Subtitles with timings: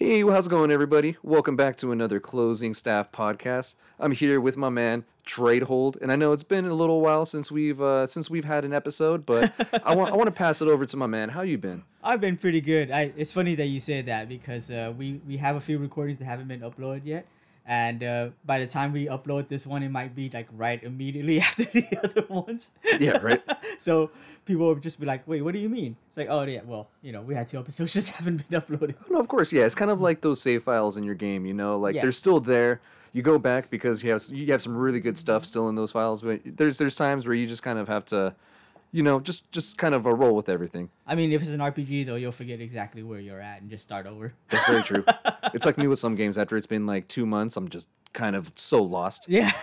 [0.00, 1.16] Hey, how's it going, everybody?
[1.24, 3.74] Welcome back to another Closing Staff podcast.
[3.98, 7.26] I'm here with my man Trade Hold, and I know it's been a little while
[7.26, 9.52] since we've uh, since we've had an episode, but
[9.84, 11.30] I want I want to pass it over to my man.
[11.30, 11.82] How you been?
[12.00, 12.92] I've been pretty good.
[12.92, 16.18] I, it's funny that you say that because uh, we we have a few recordings
[16.18, 17.26] that haven't been uploaded yet,
[17.68, 21.38] and uh, by the time we upload this one, it might be like right immediately
[21.48, 22.72] after the other ones.
[22.98, 23.42] Yeah, right.
[23.78, 24.10] so
[24.46, 26.88] people will just be like, "Wait, what do you mean?" It's like, "Oh yeah, well,
[27.02, 29.64] you know, we had two episodes just haven't been uploaded." No, of course, yeah.
[29.66, 32.02] It's kind of like those save files in your game, you know, like Yeah.
[32.02, 32.80] they're still there.
[33.12, 35.92] You go back because you have you have some really good stuff still in those
[35.92, 38.34] files, but there's there's times where you just kind of have to,
[38.92, 40.90] you know, just just kind of a roll with everything.
[41.06, 43.84] I mean, if it's an RPG though, you'll forget exactly where you're at and just
[43.84, 44.34] start over.
[44.50, 45.04] That's very true.
[45.54, 46.38] it's like me with some games.
[46.38, 49.26] After it's been like two months, I'm just kind of so lost.
[49.28, 49.52] Yeah.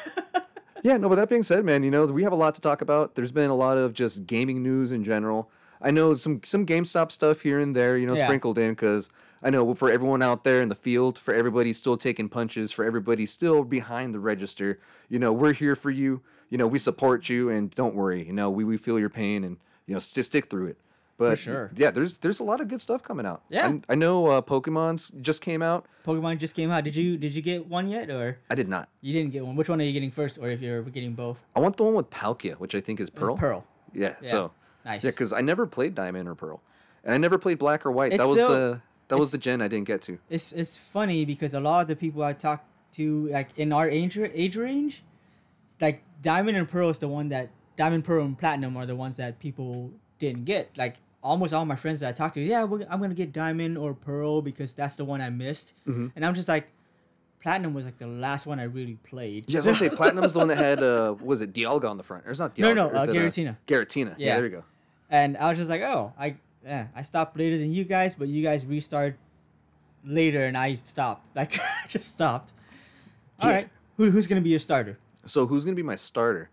[0.84, 2.82] Yeah, no, but that being said, man, you know, we have a lot to talk
[2.84, 3.16] about.
[3.16, 5.50] There's been a lot of just gaming news in general.
[5.82, 8.26] I know some some GameStop stuff here and there, you know, Yeah.
[8.26, 9.10] sprinkled in because
[9.42, 12.86] I know for everyone out there in the field, for everybody still taking punches, for
[12.86, 14.80] everybody still behind the register,
[15.10, 16.22] you know, we're here for you.
[16.56, 19.44] You know, we support you, and don't worry, you know, we, we feel your pain,
[19.44, 20.78] and you know, st- stick through it.
[21.18, 21.70] But sure.
[21.76, 23.42] yeah, there's there's a lot of good stuff coming out.
[23.50, 23.68] Yeah.
[23.68, 25.86] I, I know uh, Pokemon's just came out.
[26.06, 26.86] Pokemon just came out.
[26.86, 28.88] Did you did you get one yet, or I did not.
[29.02, 29.58] you didn't get one?
[29.58, 31.44] Which one are you getting first, or if you're getting both?
[31.58, 33.36] I want the one with Palkia, which I think is Pearl.
[33.36, 33.66] Pearl.
[33.94, 34.30] Yeah, Yeah.
[34.30, 34.52] so
[34.86, 35.04] Nice.
[35.04, 36.62] yeah, because I never played Diamond or Pearl,
[37.04, 38.14] and I never played Black or White.
[38.14, 40.20] It's that was still- the that was the gen I didn't get to.
[40.30, 43.90] it's it's funny because a lot of the people I talk to, like in our
[43.90, 45.04] age age range,
[45.82, 49.18] like Diamond and Pearl is the one that Diamond, Pearl, and Platinum are the ones
[49.18, 50.72] that people didn't get.
[50.78, 53.78] Like almost all my friends that I talked to, yeah, we're, I'm gonna get Diamond
[53.78, 56.08] or Pearl because that's the one I missed, Mm-hmm.
[56.16, 56.68] and I'm just like,
[57.42, 59.46] Platinum was like the last one I really played.
[59.48, 61.98] Yeah, I was gonna say Platinum's the one that had uh, was it Dialga on
[61.98, 62.26] the front?
[62.26, 62.76] Or it's not No, Dialga.
[62.76, 63.58] no, is uh, it, Giratina.
[63.68, 64.16] Giratina.
[64.18, 64.28] Yeah.
[64.28, 64.36] Yeah.
[64.36, 64.64] there you go.
[65.10, 66.36] and I was just like, oh, I
[66.66, 69.18] yeah, I stopped later than you guys, but you guys restart
[70.04, 71.24] later, and I stopped.
[71.36, 72.54] Like, just stopped.
[73.42, 73.56] All Yeah.
[73.56, 74.98] right, Who, who's gonna be your starter?
[75.26, 76.50] So who's gonna be my starter?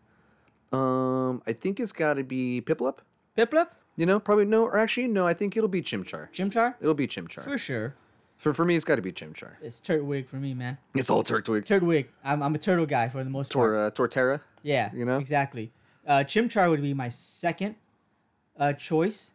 [0.72, 2.98] Um, I think it's got to be Piplup.
[3.36, 5.26] Piplup, You know, probably no, or actually no.
[5.26, 6.32] I think it'll be Chimchar.
[6.32, 7.44] Chimchar, It'll be Chimchar.
[7.44, 7.94] for sure.
[8.38, 9.52] For for me, it's got to be Chimchar.
[9.60, 10.78] It's Turtwig for me, man.
[10.94, 11.64] It's all Turtwig.
[11.64, 12.06] Turtwig.
[12.24, 13.78] I'm, I'm a turtle guy for the most Tor part.
[13.78, 14.40] uh, Torterra.
[14.62, 15.18] Yeah, you know?
[15.18, 15.72] exactly.
[16.06, 17.76] Uh, Chimchar would be my second
[18.58, 19.32] uh, choice.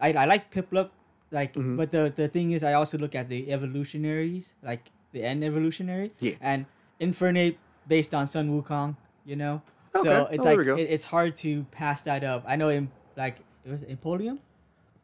[0.00, 0.90] I, I like Piplup,
[1.32, 1.76] like, Mm-hmm.
[1.76, 6.12] but the the thing is, I also look at the evolutionaries, like the end evolutionary,
[6.20, 6.34] Yeah.
[6.40, 6.66] and
[7.00, 7.56] Infernape
[7.88, 8.96] based on Sun Wukong.
[9.24, 9.62] You know,
[10.02, 12.44] so it's Oh, like it, it's hard to pass that up.
[12.46, 14.38] I know him like it was Empoleon,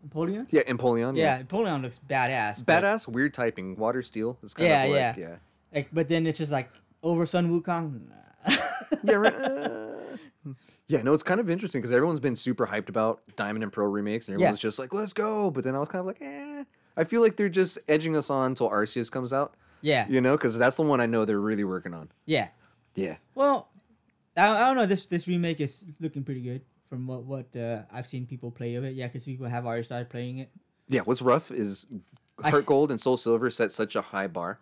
[0.08, 0.46] Empoleon.
[0.50, 1.16] Yeah, Empoleon.
[1.16, 2.64] Yeah, Empoleon looks badass.
[2.64, 4.38] but- Badass, weird typing, water steel.
[4.42, 5.14] It's kind Yeah, of like, yeah.
[5.18, 5.34] yeah.
[5.74, 6.70] Like, but then it's just like
[7.02, 8.00] over Sun Wukong.
[8.08, 8.56] nah.
[9.04, 9.34] yeah, right.
[9.42, 10.52] uh,
[10.86, 13.88] yeah, no, it's kind of interesting because everyone's been super hyped about Diamond and Pearl
[13.88, 14.46] remakes, and Yeah.
[14.46, 16.64] everyone's just like, "Let's go!" But then I was kind of like, "Eh."
[16.96, 20.32] I feel like they're just edging us on until Arceus comes out, yeah, you know,
[20.32, 22.10] because that's the one I know they're really working on.
[22.26, 22.48] yeah.
[22.94, 23.68] Yeah, Well,
[24.36, 24.86] I, I don't know.
[24.86, 28.74] This this remake is looking pretty good from what what uh, I've seen people play
[28.76, 28.94] of it.
[28.94, 30.50] Yeah, because people have already started playing it.
[30.88, 31.00] yeah.
[31.00, 31.86] What's rough is
[32.42, 34.60] I- Heart Gold and Soul Silver set such a high bar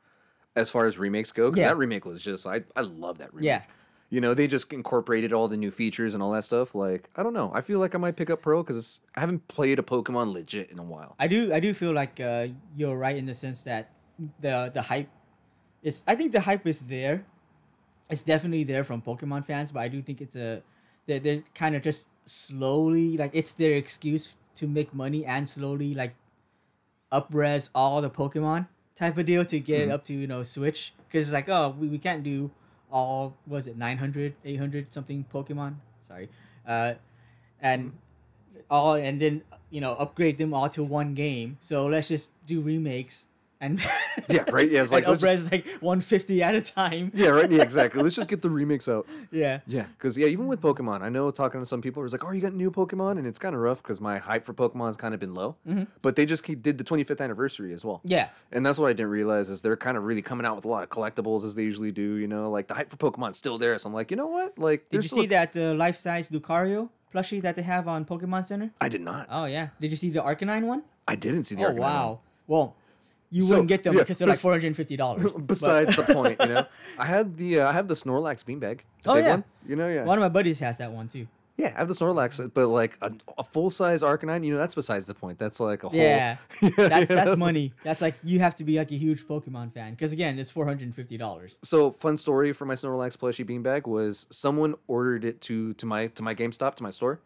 [0.56, 1.52] as far as remakes go.
[1.54, 1.68] Yeah.
[1.68, 3.46] that remake was just I I love that remake.
[3.46, 3.62] Yeah.
[4.10, 6.74] You know, they just incorporated all the new features and all that stuff.
[6.74, 7.50] Like, I don't know.
[7.54, 10.70] I feel like I might pick up Pearl because I haven't played a Pokemon legit
[10.70, 11.16] in a while.
[11.18, 13.90] I do I do feel like uh, you're right in the sense that
[14.40, 15.08] the the hype
[15.82, 16.04] is.
[16.06, 17.24] I think the hype is there.
[18.12, 20.62] It's definitely there from Pokemon fans, but I do think it's a
[21.06, 25.94] they're, they're kind of just slowly like it's their excuse to make money and slowly
[25.94, 26.14] like
[27.10, 30.92] upres all the Pokemon type of deal to get up to you know Switch.
[31.08, 32.50] Because it's like oh we, we can't do
[32.92, 35.76] all was it 900 800 something Pokemon?
[36.06, 36.28] Sorry.
[36.68, 36.94] Uh
[37.62, 37.92] and
[38.70, 41.56] all and then you know upgrade them all to one game.
[41.60, 43.28] So let's just do remakes
[43.62, 43.80] and
[44.28, 44.70] Yeah, right?
[44.70, 47.50] Yeah, it's like, just- like 150 at a time Yeah, right.
[47.50, 48.02] Yeah, exactly.
[48.02, 49.06] Let's just get the remix out.
[49.30, 52.24] yeah Yeah, because yeah, even with Pokemon, I know talking to some people, it's like,
[52.24, 54.88] oh, you got new Pokemon, and it's kind of rough because my hype for Pokemon
[54.88, 55.56] has kind of been low.
[56.02, 58.00] But they just keep, did the 25th anniversary as well.
[58.04, 60.64] yeah And that's what I didn't realize is they're kind of really coming out with
[60.64, 62.16] a lot of collectibles as they usually do.
[62.16, 63.78] You know, like the hype for Pokemon's still there.
[63.78, 64.58] So I'm like, you know what?
[64.58, 68.70] Like, did you see that uh, life-size Lucario plushie that they have on Pokemon Center
[68.80, 69.26] I did not.
[69.30, 72.20] oh yeah did you see the Arcanine one I didn't see the oh Arcanine wow
[72.46, 72.74] well
[73.32, 75.32] you So, wouldn't get them yeah, because they're like four hundred and fifty dollars.
[75.46, 76.66] Besides the point, you know,
[76.98, 78.80] I had the uh, I have the Snorlax beanbag.
[79.02, 79.30] The Oh, big yeah.
[79.30, 79.44] one.
[79.66, 80.04] You know, yeah.
[80.04, 81.26] one of my buddies has that one too.
[81.58, 84.74] Yeah, I have the Snorlax, but like a, a full size Arcanine, you know, that's
[84.74, 85.38] besides the point.
[85.38, 85.98] That's like a whole.
[85.98, 87.72] Yeah, Yeah, that's yeah, that's money.
[87.84, 90.64] That's like you have to be like a huge Pokemon fan because again, it's four
[90.66, 91.58] hundred and fifty dollars.
[91.62, 96.06] So fun story for my Snorlax plushie beanbag was someone ordered it to to my
[96.08, 97.20] to my GameStop to my store,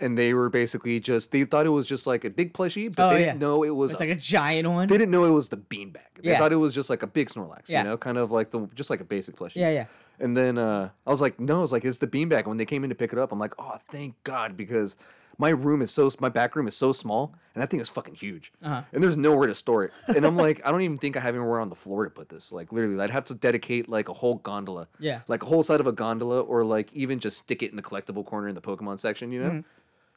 [0.00, 3.02] and they were basically just they thought it was just like a big plushie, but
[3.06, 3.92] Oh, they didn't know it was.
[3.92, 4.88] It's a- like a giant one.
[4.88, 6.00] they didn't know it was the beanbag.
[6.22, 6.38] They Yeah.
[6.38, 7.82] thought it was just like a big Snorlax, Yeah.
[7.82, 9.56] you know, kind of like the just like a basic plushie.
[9.56, 9.86] Yeah, yeah.
[10.18, 12.38] And then uh, I was like, no, I was like, it's the beanbag.
[12.40, 14.96] And when they came in to pick it up, I'm like, oh, thank God, because
[15.38, 18.12] my room is so my back room is so small, and that thing is fucking
[18.16, 18.82] huge, Uh-huh.
[18.92, 19.92] and there's nowhere to store it.
[20.14, 22.28] And I'm like, I don't even think I have anywhere on the floor to put
[22.28, 22.52] this.
[22.52, 25.20] Like literally, I'd have to dedicate like a whole gondola, Yeah.
[25.28, 27.82] like a whole side of a gondola, or like even just stick it in the
[27.82, 29.48] collectible corner in the Pokemon section, you know.
[29.48, 29.60] Mm-hmm.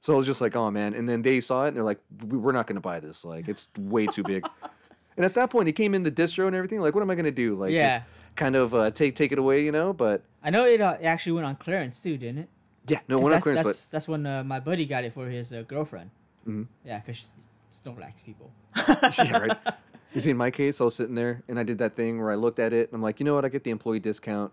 [0.04, 0.94] So I was just like, oh man.
[0.94, 3.24] And then they saw it and they're like, "We- we're not gonna buy this.
[3.24, 4.46] Like it's way too big.
[5.18, 6.82] and at that point, it came in the distro and everything.
[6.82, 7.56] Like, what am I gonna do?
[7.56, 8.00] Like, Yeah.
[8.00, 9.94] just kind of uh, take take it away, you know?
[9.94, 12.50] But I know it, uh, actually went on clearance too, didn't it?
[12.86, 15.14] yeah, no, 'Cause we're not that's, clearance, that's, that's when uh, my buddy got it
[15.14, 16.10] for his uh, girlfriend.
[16.46, 16.68] Mhm.
[16.84, 17.24] Yeah, because
[17.72, 18.52] Snorlax people.
[18.76, 19.58] but yeah, right.
[20.14, 22.30] You see, in my case, I was sitting there and I did that thing where
[22.32, 23.46] I looked at it and I'm like, you know what?
[23.46, 24.52] I get the employee discount.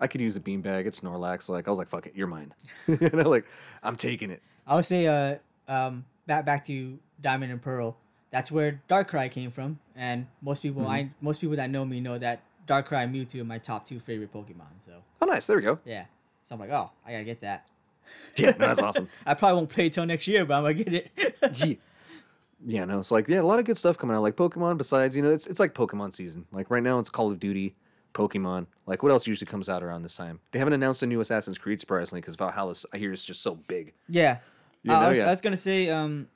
[0.00, 0.84] I could use a beanbag.
[0.86, 1.48] It's Snorlax.
[1.48, 2.52] Like I was like, fuck it, you're mine.
[2.88, 3.44] you know, like
[3.84, 4.42] I'm taking it.
[4.66, 5.36] I would say uh
[5.72, 7.96] um back back to Diamond and Pearl.
[8.30, 10.90] That's where Darkrai came from, and most people Mm-hmm.
[10.90, 14.00] I most people that know me know that Darkrai and Mewtwo are my top two
[14.00, 14.84] favorite Pokemon.
[14.84, 14.92] So
[15.22, 15.46] Oh, nice.
[15.46, 15.78] There we go.
[15.84, 16.04] yeah,
[16.46, 17.66] so I'm like, oh, I gotta get that.
[18.36, 19.08] Yeah, no, that's awesome.
[19.24, 21.36] I probably won't play till next year, but I'm gonna get it.
[21.64, 21.74] yeah.
[22.64, 24.22] Yeah, no, it's like yeah, a lot of good stuff coming out.
[24.22, 24.78] Like Pokemon.
[24.78, 26.46] Besides, you know, it's it's like Pokemon season.
[26.52, 27.74] Like right now, it's Call of Duty,
[28.14, 28.66] Pokemon.
[28.86, 30.40] Like what else usually comes out around this time?
[30.52, 33.56] They haven't announced a new Assassin's Creed surprisingly because Valhalla, I hear, is just so
[33.56, 33.92] big.
[34.08, 34.38] yeah,
[34.86, 35.26] You know, I, was, yeah.
[35.26, 36.28] I was gonna say um,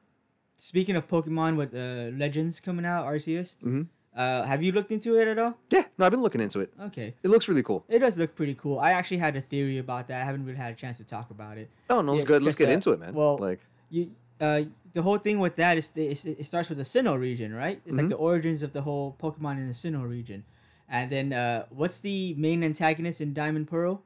[0.57, 3.57] speaking of Pokemon with uh, Legends coming out, Arceus.
[3.63, 3.87] Mhm.
[4.15, 5.55] Uh, have you looked into it at all?
[5.71, 6.73] Yeah, no, I've been looking into it.
[6.89, 7.15] Okay.
[7.23, 7.85] It looks really cool.
[7.89, 8.81] It does look pretty cool.
[8.81, 10.21] I actually had a theory about that.
[10.21, 11.71] I haven't really had a chance to talk about it.
[11.89, 12.45] Oh no, let's Yeah, go.
[12.45, 13.15] Let's get uh, into it, man.
[13.15, 14.11] well, like you
[14.41, 14.63] uh
[14.93, 17.81] the whole thing with that is the, it starts with the Sinnoh region, right?
[17.87, 18.11] It's like Mhm.
[18.11, 20.43] the origins of the whole Pokemon in the Sinnoh region.
[20.89, 24.03] And then uh what's the main antagonist in Diamond Pearl?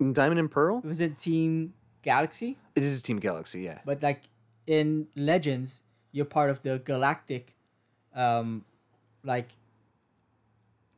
[0.00, 0.80] Diamond and Pearl.
[0.82, 2.58] Was it Team Galaxy?
[2.74, 3.62] This is Team Galaxy.
[3.62, 3.78] Yeah.
[3.84, 4.22] But like
[4.66, 5.82] in Legends,
[6.12, 7.54] you're part of the galactic
[8.14, 8.64] um
[9.24, 9.48] like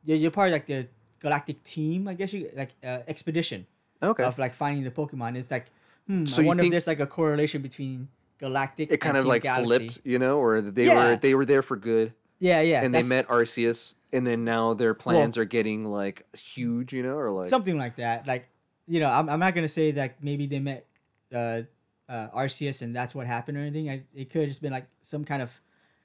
[0.05, 0.87] you're, you're part of like the
[1.19, 3.67] galactic team, I guess you like uh, expedition
[4.01, 4.23] Okay.
[4.23, 5.35] of like finding the Pokemon.
[5.35, 5.65] It's like
[6.07, 8.07] hmm, So I wonder if there's like a correlation between
[8.37, 9.65] galactic it kind of Team like Galaxy.
[9.65, 10.95] flipped, you know, or they Yeah.
[10.95, 12.81] were they were there for good, Yeah, yeah.
[12.83, 17.15] and they met Arceus, and then now their plans are getting like huge, you know,
[17.17, 18.25] or like something like that.
[18.25, 18.47] Like,
[18.87, 20.85] you know, I'm, I'm not gonna say that maybe they met
[21.33, 21.61] uh,
[22.07, 23.89] uh, Arceus and that's what happened or anything.
[23.89, 25.59] I, it could have just been like some kind of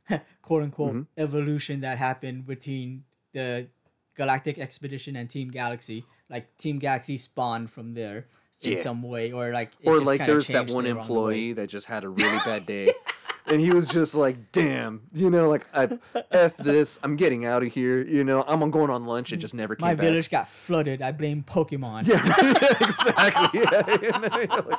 [0.42, 1.02] quote unquote Mm-hmm.
[1.16, 3.68] evolution that happened between the
[4.14, 6.04] Galactic Expedition and Team Galaxy.
[6.28, 8.26] Like Team Galaxy spawned from there
[8.62, 8.82] in Yeah.
[8.82, 11.68] some way, or like it or just like there's that one there the employee that
[11.68, 12.92] just had a really bad day
[13.46, 15.98] and he was just like damn you know like I,
[16.30, 19.54] f this i'm getting out of here you know i'm going on lunch it just
[19.54, 19.90] never came back.
[19.90, 21.02] My back village got flooded.
[21.02, 22.06] I blame Pokemon.
[22.06, 24.78] yeah exactly yeah, you know,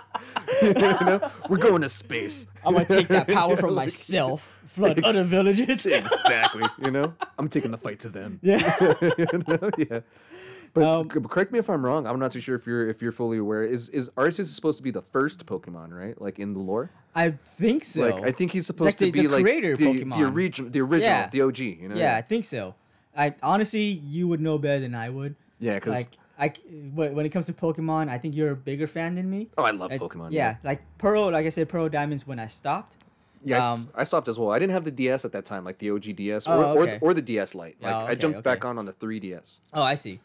[1.01, 5.03] you know, we're going to space I'm gonna take that power from Like, myself, flood
[5.03, 5.85] other villages.
[5.85, 8.75] exactly you know i'm taking the fight to them yeah.
[9.17, 9.99] you know yeah
[10.75, 12.05] but, Um, correct me if I'm wrong.
[12.05, 13.63] I'm not too sure if you're if you're fully aware.
[13.63, 16.19] Is is Arceus supposed to be the first Pokemon, right?
[16.21, 16.91] Like in the lore.
[17.15, 18.07] I think so.
[18.09, 20.17] Like I think he's supposed the- to be the like creator the, Pokemon.
[20.19, 21.29] the original, the original, Yeah.
[21.29, 21.59] the OG.
[21.81, 21.95] You know?
[21.95, 22.75] Yeah, I think so.
[23.17, 25.35] I honestly, you would know better than I would.
[25.59, 25.75] yeah.
[25.75, 26.53] Because Like, I
[26.93, 29.47] when it comes to Pokemon, I think you're a bigger fan than me.
[29.57, 30.31] oh, I love It's- Pokemon.
[30.31, 32.97] Yeah, like Pearl, like I said, Pearl Diamonds when I stopped.
[33.45, 33.65] yeah.
[33.71, 34.51] Um, I, stopped as well.
[34.51, 36.81] I didn't have the DS at that time, like the OG DS or Oh, or,
[36.81, 36.97] okay.
[36.97, 37.77] the, or the DS Lite.
[37.81, 39.61] Like Oh, I okay, jumped back on on the 3DS.
[39.73, 40.19] Oh, I see.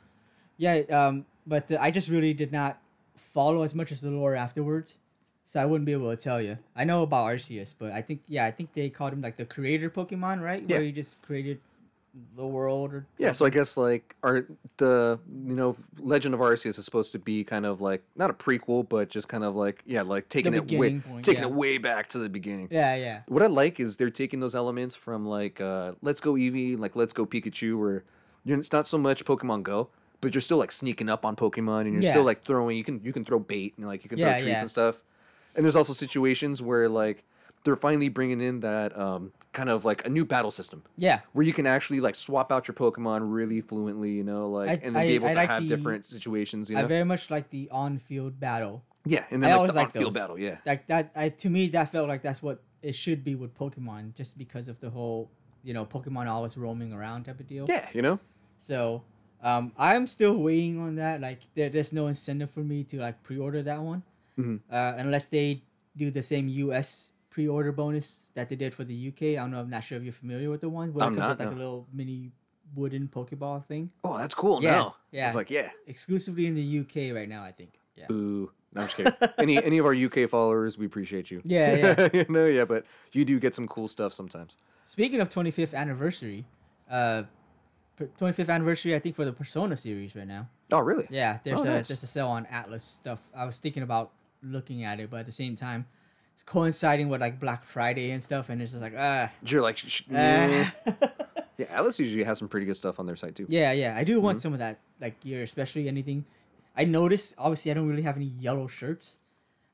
[0.60, 2.78] Yeah, um, but uh, I just really did not
[3.16, 4.98] follow as much as the lore afterwards,
[5.46, 6.58] so I wouldn't be able to tell you.
[6.76, 9.46] I know about Arceus, but I think yeah, I think they called him like the
[9.46, 10.62] creator Pokemon, right?
[10.66, 10.76] Yeah.
[10.76, 11.60] Where he just created
[12.36, 16.78] the world or Yeah, so I guess like our the you know Legend of Arceus
[16.78, 19.82] is supposed to be kind of like not a prequel, but just kind of like
[19.86, 21.48] yeah, like taking it way point, taking yeah.
[21.48, 22.68] it way back to the beginning.
[22.70, 26.34] yeah, yeah, What I like is they're taking those elements from like uh Let's Go
[26.34, 28.04] Eevee, like Let's Go Pikachu, where
[28.44, 29.88] you're it's not so much Pokemon Go,
[30.20, 32.10] but you're still like sneaking up on Pokemon and you're Yeah.
[32.10, 32.76] still like throwing.
[32.76, 35.00] You can you can throw bait and like you can Yeah, throw treats and stuff.
[35.56, 37.24] And there's also situations where like
[37.64, 41.20] they're finally bringing in that um kind of like a new battle system yeah.
[41.32, 44.72] where you can actually like swap out your Pokemon really fluently, you know, like I-
[44.74, 47.04] and then I- be able I to like have the- different situations, you I very
[47.04, 48.84] much like the on-field battle.
[49.04, 50.14] yeah, and I then like always the like on-field those.
[50.14, 50.58] battle, yeah.
[50.64, 54.14] Like that, I to me that felt like that's what it should be with Pokemon,
[54.14, 55.30] just because of the whole,
[55.64, 57.66] you know, Pokemon always roaming around type of deal.
[57.68, 58.20] Yeah, you know.
[58.60, 59.02] So,
[59.42, 61.20] um, I'm still waiting on that.
[61.20, 64.02] Like, there, there's no incentive for me to like pre-order that one,
[64.38, 64.60] Mhm.
[64.70, 65.62] uh, unless they
[65.96, 67.12] do the same U.S.
[67.30, 69.22] pre-order bonus that they did for the UK.
[69.22, 69.60] I don't know.
[69.60, 71.40] I'm not sure if you're familiar with the one where I'm it comes not, with
[71.40, 71.56] like no.
[71.56, 72.32] a little mini
[72.74, 74.62] wooden Pokeball thing, Oh, that's cool.
[74.62, 74.96] Yeah, now.
[75.10, 75.26] yeah.
[75.26, 75.70] It's like, yeah.
[75.86, 77.42] exclusively in the UK right now.
[77.42, 77.80] I think.
[77.96, 78.06] Yeah.
[78.08, 78.52] Boo.
[78.72, 79.12] No, I'm just kidding.
[79.38, 81.40] any any of our UK followers, we appreciate you.
[81.44, 82.22] Yeah, yeah.
[82.28, 84.56] know, yeah, but you do get some cool stuff sometimes.
[84.84, 86.44] Speaking of 25th anniversary,
[86.88, 87.24] uh,
[88.06, 90.48] 25th anniversary, I think for the Persona series right now.
[90.72, 91.06] Oh, really?
[91.10, 91.88] Yeah, there's Oh, a nice.
[91.88, 93.28] there's a sale on Atlus stuff.
[93.34, 94.10] I was thinking about
[94.42, 95.86] looking at it, but at the same time,
[96.34, 99.30] it's coinciding with like Black Friday and stuff, and it's just like ah.
[99.44, 100.72] You're like, sh- ah.
[101.58, 101.66] yeah.
[101.78, 103.46] Atlus usually has some pretty good stuff on their site too.
[103.48, 103.96] yeah, yeah.
[103.96, 104.24] I do Mm-hmm.
[104.24, 106.24] want some of that like gear, especially anything.
[106.76, 109.18] I noticed obviously I don't really have any yellow shirts.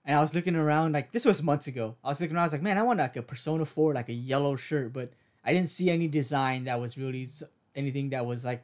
[0.04, 1.96] And I was looking around like this was months ago.
[2.04, 4.08] I was looking around, I was like, man, I want like a Persona 4, like
[4.08, 5.10] a yellow shirt, but
[5.44, 7.28] I didn't see any design that was really
[7.76, 8.62] anything that was like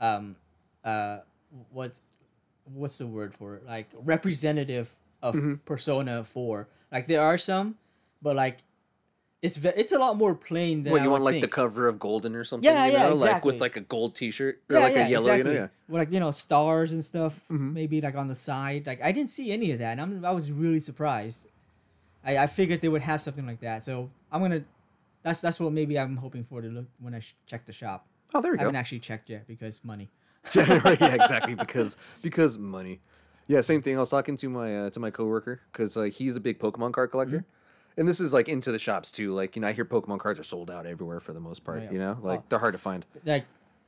[0.00, 0.36] um
[0.84, 1.18] uh
[1.72, 1.92] what
[2.74, 3.66] what's the word for it?
[3.66, 5.54] Like representative of Mm-hmm.
[5.64, 6.68] Persona 4.
[6.92, 7.76] Like there are some,
[8.22, 8.58] but like
[9.40, 11.42] it's ve- it's a lot more plain than What you want, like think.
[11.44, 12.68] the cover of Golden or something?
[12.70, 13.14] Yeah, you yeah, know?
[13.14, 13.52] Like exactly.
[13.52, 15.26] with like a gold T-shirt or like a yellow.
[15.26, 15.52] exactly.
[15.52, 15.96] You know, yeah.
[15.98, 17.72] Like you know stars and stuff, Mm-hmm.
[17.74, 18.86] maybe like on the side.
[18.86, 21.42] Like I didn't see any of that, and I'm, I was really surprised.
[22.24, 24.64] I, I figured they would have something like that, so I'm gonna.
[25.28, 28.06] That's that's what maybe I'm hoping for to look when I sh- check the shop.
[28.34, 28.62] Oh, there I we go.
[28.62, 30.08] I haven't actually checked yet because money.
[30.56, 31.54] right, yeah, exactly.
[31.54, 33.00] Because because money.
[33.46, 33.96] Yeah, same thing.
[33.96, 36.92] I was talking to my uh, to my coworker because like he's a big Pokemon
[36.94, 38.00] card collector, Mm-hmm.
[38.00, 39.34] and this is like into the shops too.
[39.34, 41.80] Like you know, I hear Pokemon cards are sold out everywhere for the most part.
[41.80, 41.90] Oh, yeah.
[41.92, 42.44] You know, like Oh.
[42.48, 43.04] they're hard to find.
[43.26, 43.44] Like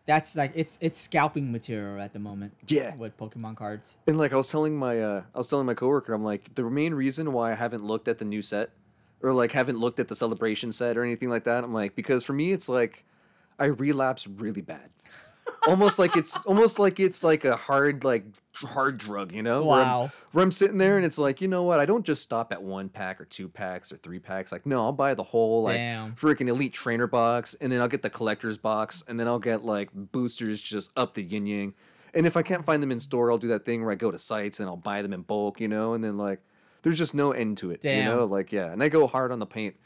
[0.07, 2.53] that's like it's it's scalping material at the moment.
[2.69, 2.95] Yeah.
[2.97, 3.97] With Pokemon cards.
[4.07, 6.65] And like I was telling my uh, I was telling my coworker, I'm like the
[6.65, 8.71] main reason why I haven't looked at the new set,
[9.23, 11.65] or like haven't looked at the celebration set or anything like that.
[11.65, 13.05] I'm like because for me it's like
[13.59, 14.91] I relapse really bad.
[15.67, 18.25] almost like it's almost like it's like a hard like
[18.55, 19.65] hard drug, you know?
[19.65, 20.13] Where I'm, Wow.
[20.33, 21.79] where I'm sitting there and it's like, you know what?
[21.81, 24.53] I don't just stop at one pack or two packs or three packs.
[24.53, 26.13] Like, no, I'll buy the whole like Damn.
[26.15, 29.65] freaking elite trainer box, and then I'll get the collector's box, and then I'll get
[29.65, 31.75] like boosters just up the yin yang.
[32.13, 34.11] And if I can't find them in store, I'll do that thing where I go
[34.11, 36.41] to sites and I'll buy them in bulk, you know, and then like
[36.83, 37.85] there's just no end to it.
[37.85, 38.73] You know, like yeah.
[38.73, 39.77] And I go hard on the paint.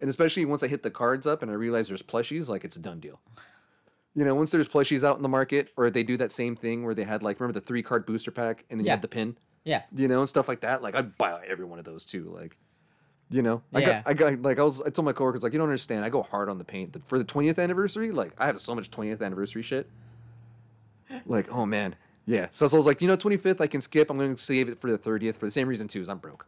[0.00, 2.76] And especially once I hit the cards up and I realize there's plushies, like it's
[2.76, 3.20] a done deal.
[4.14, 6.84] You know, once there's plushies out in the market, or they do that same thing
[6.84, 9.08] where they had like remember the three card booster pack and then you had the
[9.08, 9.82] pin, Yeah.
[9.94, 10.82] you know, and stuff like that.
[10.82, 12.24] Like I'd buy every one of those too.
[12.36, 12.56] Like,
[13.30, 13.86] you know, I Yeah.
[13.86, 16.04] got I got like I was I told my coworkers like you don't understand.
[16.04, 18.12] I go hard on the paint for the 20th anniversary.
[18.12, 19.88] Like I have so much 20th anniversary shit.
[21.26, 21.96] Like oh man,
[22.26, 22.48] yeah.
[22.50, 24.10] So, so I was like, you know, 25th I can skip.
[24.10, 26.00] I'm going to save it for the 30th for the same reason too.
[26.00, 26.46] Is I'm broke.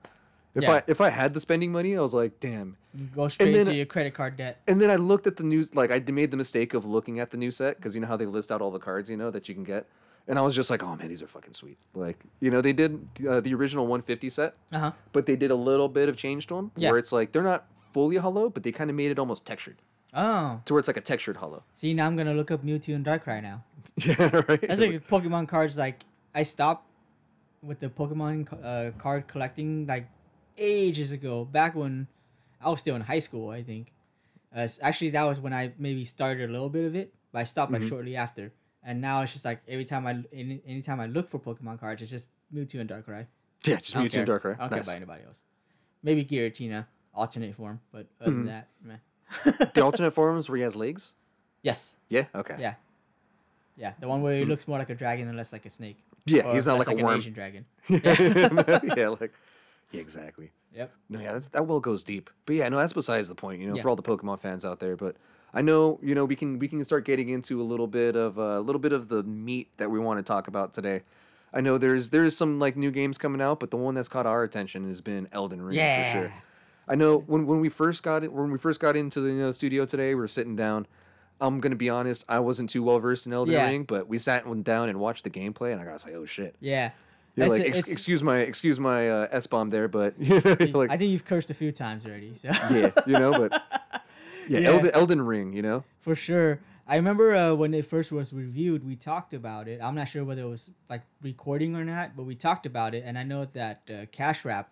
[0.54, 0.72] If Yeah.
[0.76, 2.76] I if I had the spending money, I was like, damn.
[2.94, 4.60] You go straight then- to your credit card debt.
[4.66, 7.30] And then I looked at the news, like I made the mistake of looking at
[7.30, 9.30] the new set because you know how they list out all the cards, you know,
[9.30, 9.86] that you can get.
[10.28, 11.78] And I was just like, oh man, these are fucking sweet.
[11.94, 14.92] Like, you know, they did uh, the original 150 set, Uh huh.
[15.12, 16.90] but they did a little bit of change to them Yeah.
[16.90, 19.76] where it's like they're not fully hollow, but they kind of made it almost textured
[20.16, 20.60] Oh.
[20.64, 21.62] to where it's like a textured hollow.
[21.74, 23.64] See, now I'm gonna look up Mewtwo and Darkrai now.
[23.96, 24.60] yeah, right.
[24.60, 25.76] That's like Pokemon cards.
[25.76, 26.04] Like
[26.34, 26.86] I stopped
[27.62, 30.08] with the Pokemon uh, card collecting like
[30.56, 31.44] ages ago.
[31.44, 32.06] Back when
[32.60, 33.92] I was still in high school, I think.
[34.54, 37.44] Uh, actually, that was when I maybe started a little bit of it, but I
[37.44, 38.52] stopped like shortly after.
[38.82, 42.00] And now it's just like every time I any anytime I look for Pokemon cards,
[42.00, 43.26] it's just Mewtwo and Darkrai.
[43.66, 44.26] yeah, just Mewtwo and care.
[44.40, 44.54] Darkrai.
[44.54, 44.70] I don't Nice.
[44.70, 45.42] care about anybody else.
[46.02, 48.38] Maybe Giratina, alternate form, but other Mm-hmm.
[48.38, 48.94] than that, meh.
[49.74, 51.14] The alternate forms where he has legs.
[51.62, 52.24] yes, Yeah.
[52.34, 52.56] Okay.
[52.58, 52.74] yeah,
[53.76, 53.92] yeah.
[54.00, 55.98] The one where he looks more like a dragon and less like a snake.
[56.26, 57.18] Yeah, Or he's not less like a worm.
[57.18, 57.64] Asian dragon.
[57.88, 59.32] yeah, like
[59.92, 60.50] yeah, exactly.
[60.74, 60.92] Yep.
[61.08, 62.30] No, yeah, that, that well goes deep.
[62.44, 63.60] But yeah, no, that's besides the point.
[63.60, 63.82] You know, Yeah.
[63.82, 64.96] for all the Pokemon fans out there.
[64.96, 65.16] But
[65.54, 68.38] I know, you know, we can we can start getting into a little bit of
[68.38, 71.02] uh, a little bit of the meat that we want to talk about today.
[71.54, 74.26] I know there's there's some like new games coming out, but the one that's caught
[74.26, 76.12] our attention has been Elden Ring Yeah.
[76.12, 76.34] for sure.
[76.88, 79.38] I know when when we first got it when we first got into the you
[79.40, 80.86] know, studio today, we were sitting down.
[81.40, 83.66] I'm gonna be honest, I wasn't too well versed in Elden Yeah.
[83.66, 86.54] Ring, but we sat down and watched the gameplay, and I gotta say, oh shit.
[86.60, 86.92] Yeah.
[87.34, 90.14] You're That's like, it, ex- it's- excuse my excuse my uh, s bomb there, but
[90.20, 92.34] you know, like I think you've cursed a few times already.
[92.36, 93.52] So yeah, you know, but
[94.48, 94.68] yeah, Yeah.
[94.70, 96.60] Elden, Elden Ring, you know, for sure.
[96.88, 99.80] I remember uh, when it first was reviewed, we talked about it.
[99.82, 103.02] I'm not sure whether it was like recording or not, but we talked about it,
[103.04, 104.70] and I know that uh, Cash Rap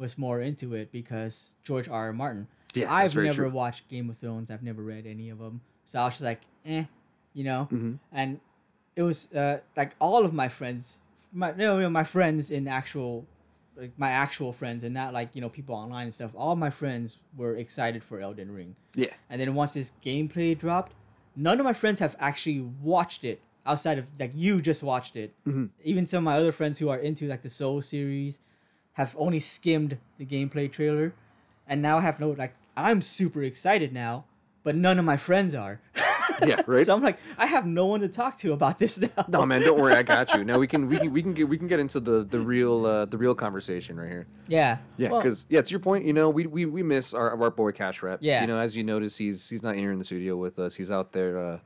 [0.00, 2.06] was more into it because George R.
[2.06, 2.12] R.
[2.12, 2.48] Martin.
[2.74, 3.50] Yeah, I've never true.
[3.50, 4.50] watched Game of Thrones.
[4.50, 6.84] I've never read any of them, so I was just like, eh,
[7.34, 7.68] you know.
[7.70, 7.94] Mm-hmm.
[8.12, 8.40] And
[8.96, 10.98] it was uh, like all of my friends,
[11.32, 13.26] my no, no, my friends in actual,
[13.76, 16.32] like my actual friends, and not like you know people online and stuff.
[16.34, 18.76] All my friends were excited for Elden Ring.
[18.94, 20.94] yeah, And then once this gameplay dropped,
[21.36, 25.34] none of my friends have actually watched it outside of like you just watched it.
[25.46, 25.66] Mm-hmm.
[25.84, 28.38] Even some of my other friends who are into like the Soul series
[28.94, 31.14] have only skimmed the gameplay trailer,
[31.66, 34.24] and now I have no like I'm super excited now,
[34.62, 35.80] but none of my friends are.
[36.46, 36.86] Yeah, right?
[36.86, 39.26] So I'm like, I have no one to talk to about this now.
[39.28, 40.42] No man, don't worry, I got you.
[40.42, 42.86] Now we can we can we can get we can get into the the real
[42.86, 44.26] uh, the real conversation right here.
[44.48, 44.78] Yeah.
[44.96, 47.50] Yeah, Well, because yeah, to your point, you know, we we, we miss our our
[47.50, 48.20] boy Cash Rep.
[48.22, 48.40] Yeah.
[48.40, 50.76] you know, as you notice, he's he's not here in the studio with us.
[50.76, 51.58] He's out there uh,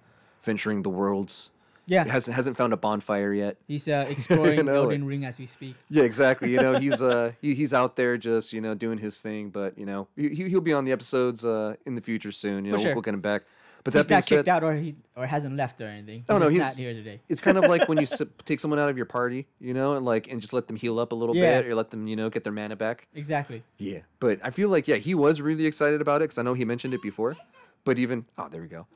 [0.42, 1.52] venturing the worlds.
[1.86, 2.04] Yeah.
[2.04, 3.56] Hasn't hasn't found a bonfire yet.
[3.66, 5.74] He's uh, exploring know, Elden Ring as we speak.
[5.90, 6.50] Yeah, exactly.
[6.52, 9.50] You know, he's uh he, he's out there just you know doing his thing.
[9.50, 12.64] But you know, he he- he'll be on the episodes uh in the future soon.
[12.64, 12.94] You For know, sure.
[12.94, 13.42] we'll, get him back.
[13.84, 16.24] But He's that being not kicked said, out or he or hasn't left or anything.
[16.30, 17.20] Oh, no, he's, he's- not here today.
[17.28, 19.92] it's kind of like when you s- take someone out of your party, you know,
[19.92, 21.60] and like and just let them heal up a little Yeah.
[21.60, 23.08] bit, or let them you know get their mana back.
[23.14, 23.62] Exactly.
[23.76, 26.54] Yeah, but I feel like yeah, he was really excited about it because I know
[26.54, 27.36] he mentioned it before.
[27.84, 28.86] But even oh, there we go.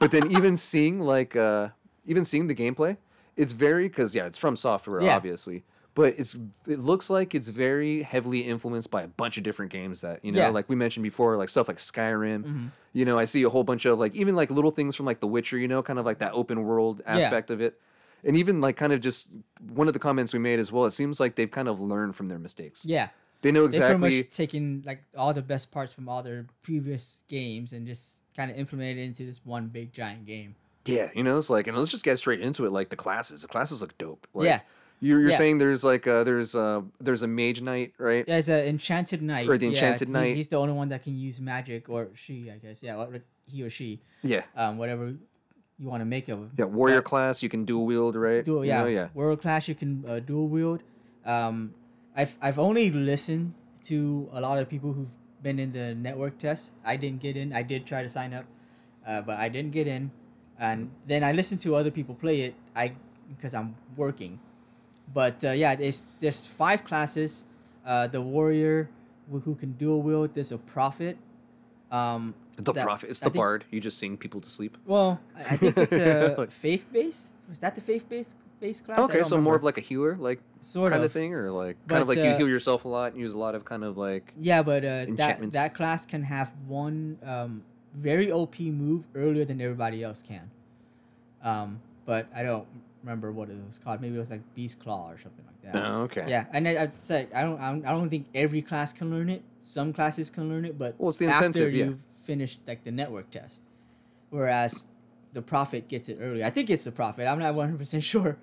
[0.00, 1.68] but then even seeing like uh
[2.06, 2.96] even seeing the gameplay,
[3.36, 5.16] it's very because yeah, it's FromSoftware Yeah.
[5.16, 9.72] obviously, but it's it looks like it's very heavily influenced by a bunch of different
[9.72, 10.46] games that you know, Yeah.
[10.46, 10.54] Mm-hmm.
[10.54, 12.70] like we mentioned before, like stuff like Skyrim.
[12.92, 15.20] You know, I see a whole bunch of like even like little things from like
[15.20, 15.58] The Witcher.
[15.58, 17.80] You know, kind of like that open world aspect of it.
[18.24, 19.32] And even like kind of just
[19.74, 22.14] one of the comments we made as well, it seems like they've kind of learned
[22.14, 22.84] from their mistakes.
[22.84, 23.08] Yeah.
[23.40, 23.94] They know exactly.
[23.94, 24.28] They pretty exactly.
[24.28, 28.48] much taken like all the best parts from all their previous games and just kind
[28.50, 30.54] of implemented it into this one big giant game.
[30.84, 32.72] Yeah, you know, it's like, and let's just get straight into it.
[32.72, 34.26] Like the classes, the classes look dope.
[34.34, 34.60] Like, Yeah.
[35.00, 35.36] you're, you're Yeah.
[35.36, 38.26] saying there's like uh there's uh there's a mage knight, right?
[38.26, 39.48] There's a enchanted knight.
[39.48, 40.36] Or the enchanted he's- knight.
[40.36, 42.82] He's, the only one that can use magic, or she, I guess.
[42.82, 45.14] Yeah, what- he or she, Yeah, um, whatever
[45.78, 46.50] you want to make of him.
[46.56, 46.64] yeah.
[46.64, 48.44] Warrior But- class, you can dual wield, right?
[48.44, 49.08] dual You yeah, know, yeah.
[49.14, 50.82] world class you can uh, dual wield
[51.24, 51.72] um
[52.16, 56.72] i've i've only listened to a lot of people who've been in the network test
[56.84, 58.44] i didn't get in i did try to sign up
[59.06, 60.10] uh, but i didn't get in
[60.58, 62.92] and then i listen to other people play it i
[63.28, 64.38] because i'm working.
[65.12, 67.44] But uh, yeah there's there's five classes.
[67.84, 68.88] Uh, the warrior
[69.30, 71.16] who can dual wield there's a prophet
[71.90, 73.64] um The that- prophet, it's the think- bard.
[73.70, 74.78] You just sing people to sleep.
[74.86, 77.32] well i, I think it's a faith base?
[77.48, 78.26] Was that the faith base
[78.60, 78.98] base class?
[79.00, 81.06] Okay, so more of like a healer, like sort kind of.
[81.10, 83.20] of thing, or like kind of But, like you uh, heal yourself a lot and
[83.20, 86.52] use a lot of kind of like Yeah, but uh, that that class can have
[86.68, 87.62] one um,
[87.94, 90.50] very OP move earlier than everybody else can.
[91.42, 92.66] Um, but I don't
[93.02, 94.00] remember what it was called.
[94.00, 95.82] Maybe it was like Beast Claw or something like that.
[95.84, 96.24] oh, okay.
[96.28, 99.42] Yeah, and I, I said I don't, I don't think every class can learn it.
[99.60, 101.84] Some classes can learn it, but Well, it's the after incentive, yeah.
[101.86, 103.60] you finish like the network test,
[104.30, 104.86] whereas
[105.32, 106.44] the prophet gets it early.
[106.44, 107.26] I think it's the prophet.
[107.26, 108.36] I'm not 100 percent sure.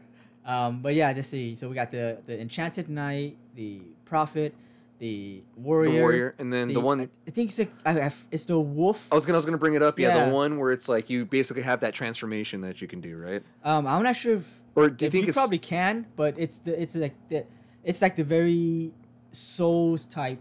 [0.46, 1.56] Um, but yeah, let's see.
[1.56, 4.54] So we got the the enchanted knight, the prophet,
[5.00, 8.46] the warrior, The warrior, and then the, one I, I think it's like, I, it's
[8.46, 9.08] the wolf.
[9.12, 9.98] I was gonna I was gonna bring it up.
[9.98, 10.26] Yeah, Yeah.
[10.26, 13.42] the one where it's like you basically have that transformation that you can do, right?
[13.64, 16.80] Um, I'm not sure if, Or do you think you probably can, but it's the
[16.82, 17.46] it's like the
[17.84, 18.92] it's like the very
[19.32, 20.40] souls type.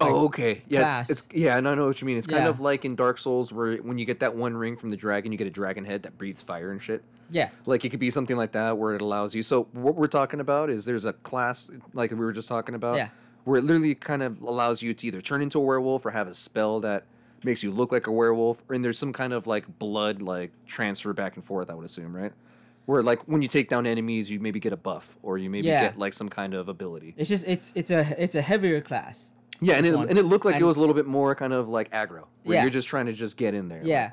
[0.00, 0.62] like, Oh, okay.
[0.68, 2.16] Yeah, it's, it's yeah, and I know what you mean.
[2.16, 2.48] It's kind Yeah.
[2.50, 5.32] of like in Dark Souls where when you get that one ring from the dragon,
[5.32, 7.02] you get a dragon head that breathes fire and shit.
[7.28, 9.42] Yeah, Like it could be something like that where it allows you.
[9.42, 12.96] So what we're talking about is there's a class like we were just talking about,
[12.96, 13.08] Yeah.
[13.46, 16.28] Where it literally kind of allows you to either turn into a werewolf or have
[16.28, 17.04] a spell that
[17.44, 21.12] makes you look like a werewolf, and there's some kind of like blood like transfer
[21.12, 21.70] back and forth.
[21.70, 22.32] I would assume, right?
[22.86, 25.68] Where like when you take down enemies, you maybe get a buff or you maybe
[25.68, 25.80] Yeah.
[25.82, 27.14] get like some kind of ability.
[27.16, 29.30] it's just it's it's a it's a heavier class.
[29.60, 30.08] Yeah, and it, one.
[30.10, 32.56] and it looked like it was a little bit more kind of like aggro, where
[32.56, 32.62] Yeah.
[32.62, 33.78] you're just trying to just get in there.
[33.78, 34.10] like- Yeah.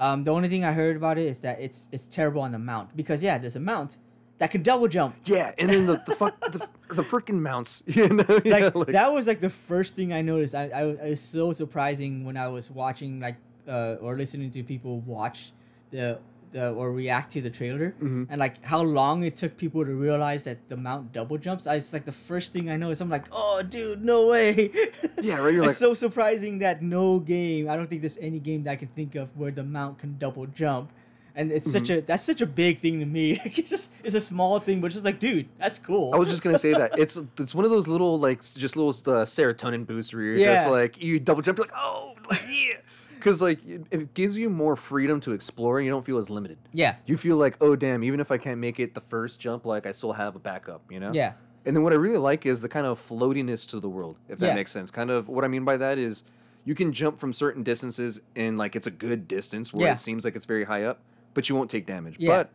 [0.00, 2.58] Um, the only thing I heard about it is that it's it's terrible on the
[2.58, 3.96] mount because yeah, there's a mount
[4.38, 5.14] that can double jump.
[5.24, 8.86] yeah, and then the the fuck the, the freaking mounts, you know, Like, yeah, like-
[8.88, 10.54] that was like the first thing I noticed.
[10.54, 13.36] I, I was so surprising when I was watching like
[13.68, 15.52] uh, or listening to people watch
[15.90, 16.18] the
[16.52, 18.24] the or react to the trailer Mm-hmm.
[18.28, 21.66] and like how long it took people to realize that the mount double jumps.
[21.66, 23.00] I it's like the first thing I noticed.
[23.00, 24.68] I'm like, oh dude, no way.
[25.22, 27.70] Yeah, right, you're it's like- so surprising that no game.
[27.70, 30.18] I don't think there's any game that I can think of where the mount can
[30.18, 30.92] double jump.
[31.34, 31.98] And it's such Mm-hmm.
[31.98, 33.32] a that's such a big thing to me.
[33.44, 36.12] it's just it's a small thing, but it's just like, dude, that's cool.
[36.14, 38.90] I was just gonna say that it's it's one of those little like just little
[38.90, 42.74] uh, serotonin boosts where you're just like you double jump, you're like oh like yeah,
[43.16, 46.28] because like it, it gives you more freedom to explore, and you don't feel as
[46.28, 46.58] limited.
[46.72, 46.96] yeah.
[47.06, 49.86] You feel like oh damn, even if I can't make it the first jump, like
[49.86, 51.10] I still have a backup, you know?
[51.14, 51.32] Yeah.
[51.64, 54.38] And then what I really like is the kind of floatiness to the world, if
[54.40, 54.54] that Yeah.
[54.54, 54.90] makes sense.
[54.90, 56.24] Kind of what I mean by that is
[56.64, 59.92] you can jump from certain distances and like it's a good distance where Yeah.
[59.94, 61.00] it seems like it's very high up,
[61.34, 62.16] but you won't take damage.
[62.18, 62.28] Yeah.
[62.30, 62.50] But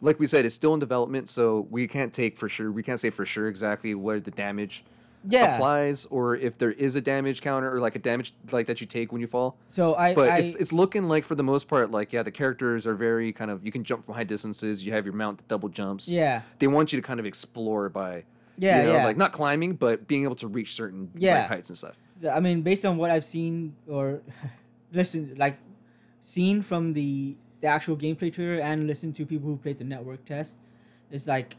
[0.00, 2.70] like we said, it's still in development, so we can't take for sure.
[2.72, 4.84] We can't say for sure exactly where the damage
[5.28, 5.54] Yeah.
[5.54, 8.86] applies, or if there is a damage counter or like a damage like that you
[8.88, 9.56] take when you fall.
[9.68, 12.32] So I, But I it's it's looking like for the most part, like yeah, the
[12.32, 14.84] characters are very kind of you can jump from high distances.
[14.84, 16.08] You have your mount that double jumps.
[16.08, 16.42] yeah.
[16.58, 18.24] They want you to kind of explore by
[18.58, 19.04] Yeah, you know, yeah.
[19.04, 21.38] like not climbing, but being able to reach certain Yeah.
[21.40, 21.94] like, heights and stuff.
[22.16, 24.22] So, I mean, based on what I've seen or
[24.92, 25.58] listen, like
[26.24, 30.24] seen from the the actual gameplay trailer and listen to people who played the network
[30.26, 30.56] test,
[31.10, 31.56] it's like,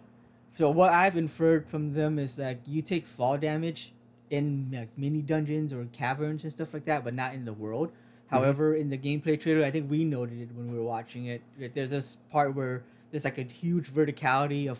[0.53, 3.93] so what I've inferred from them is like you take fall damage
[4.29, 7.91] in like mini dungeons or caverns and stuff like that, but not in the world.
[8.27, 11.41] However, in the gameplay trailer, I think we noted it when we were watching it.
[11.73, 14.79] There's this part where there's like a huge verticality of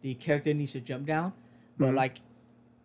[0.00, 1.32] the character needs to jump down,
[1.78, 1.96] but Mhm.
[1.96, 2.18] like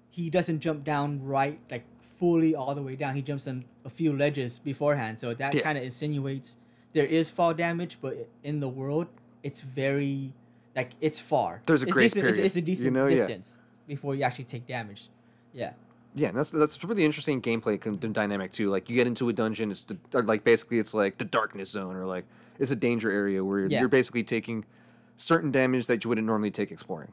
[0.09, 1.85] he doesn't jump down right like
[2.19, 3.15] fully all the way down.
[3.15, 5.61] He jumps on a few ledges beforehand, so that Yeah.
[5.61, 6.59] kind of insinuates
[6.93, 9.07] there is fall damage, but in the world,
[9.43, 10.33] it's very
[10.75, 11.61] like it's far.
[11.65, 13.07] There's a It's grace decent- it's- period, It's, a you decent know?
[13.07, 13.15] Yeah.
[13.17, 15.09] distance before you actually take damage.
[15.53, 15.73] Yeah.
[16.15, 18.69] Yeah, and that's that's really interesting gameplay con- dynamic too.
[18.69, 21.95] Like you get into a dungeon, it's the, like basically it's like the darkness zone,
[21.95, 22.25] or like
[22.57, 23.79] it's a danger area where Yeah.
[23.81, 24.65] you're basically taking
[25.15, 27.11] certain damage that you wouldn't normally take exploring.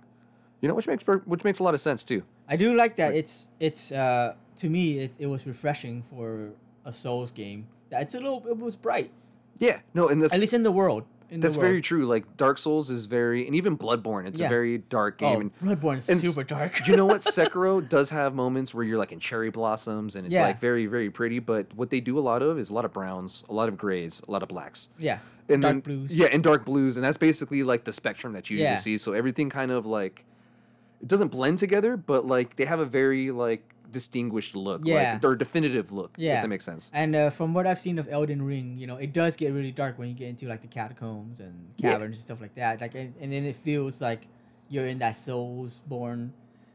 [0.62, 2.22] You know, which makes which makes a lot of sense too.
[2.48, 3.14] I do like that.
[3.14, 6.50] It's it's uh to me it, it was refreshing for
[6.84, 7.66] a Souls game.
[7.90, 9.10] That it's a little it was bright.
[9.58, 11.04] Yeah, no, and that's At least in the world.
[11.28, 12.06] In that's the very true.
[12.06, 14.46] Like Dark Souls is very, and even Bloodborne, it's Yeah.
[14.46, 15.50] a very dark Oh, game.
[15.60, 16.86] and Bloodborne is and super dark.
[16.86, 17.20] you know what?
[17.22, 20.42] Sekiro does have moments where you're like in cherry blossoms and it's Yeah.
[20.46, 21.40] like very, very pretty.
[21.40, 23.76] But what they do a lot of is a lot of browns, a lot of
[23.76, 24.88] grays, a lot of blacks.
[24.98, 25.18] yeah.
[25.48, 26.16] and dark then blues.
[26.16, 28.78] yeah, and dark blues, and that's basically like the spectrum that you usually Yeah.
[28.78, 28.98] see.
[28.98, 30.24] So everything kind of like
[31.00, 35.14] it doesn't blend together, but like they have a very like distinguished look, Yeah.
[35.14, 36.14] like or definitive look.
[36.18, 36.36] Yeah.
[36.36, 36.90] if that makes sense.
[36.94, 39.72] And uh, from what I've seen of Elden Ring, you know, it does get really
[39.72, 41.92] dark when you get into like the catacombs and Yeah.
[41.92, 42.80] caverns and stuff like that.
[42.80, 44.26] Like, and, and then it feels like
[44.68, 46.30] you're in that Soulsborne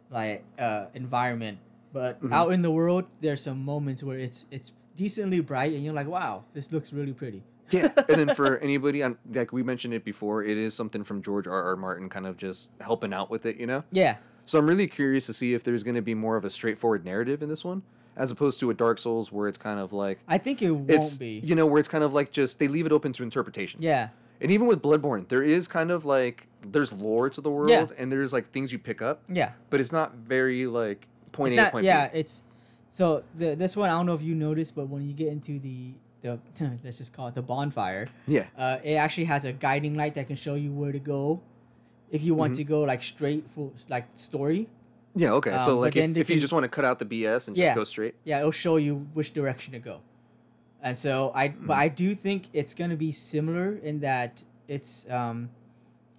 [0.10, 1.60] like uh, environment.
[1.94, 2.32] But Mhm.
[2.34, 6.08] out in the world, there's some moments where it's it's decently bright, and you're like,
[6.08, 7.44] wow, this looks really pretty.
[7.70, 11.22] Yeah, and then for anybody, on like we mentioned it before, it is something from
[11.22, 11.64] George R.
[11.64, 11.76] R.
[11.76, 13.84] Martin, kind of just helping out with it, you know.
[13.92, 16.50] Yeah, So I'm really curious to see if there's going to be more of a
[16.50, 17.84] straightforward narrative in this one,
[18.18, 20.90] as opposed to a Dark Souls where it's kind of like I think it won't
[20.90, 21.40] it's be.
[21.44, 23.82] you know where it's kind of like just they leave it open to interpretation.
[23.82, 24.10] Yeah,
[24.42, 27.86] And even with Bloodborne, there is kind of like there's lore to the world Yeah.
[27.98, 29.52] and there's like things you pick up, yeah.
[29.70, 32.20] but it's not very like point it's A not, point yeah, B.
[32.20, 32.44] it's
[32.92, 35.60] so the this one I don't know if you noticed, but when you get into
[35.60, 36.40] the the
[36.84, 38.46] let's just call it the bonfire, Yeah.
[38.58, 41.42] uh, it actually has a guiding light that can show you where to go.
[42.12, 42.40] If you Mm-hmm.
[42.40, 44.68] want to go like straight for like story,
[45.16, 45.52] Yeah, okay.
[45.52, 47.66] Um, so like if, if you just want to cut out the BS and just
[47.66, 47.76] Yeah.
[47.76, 48.16] go straight.
[48.24, 50.02] yeah, it'll show you which direction to go.
[50.82, 51.86] And so I, but Mm.
[51.86, 55.50] I do think it's gonna be similar in that it's um,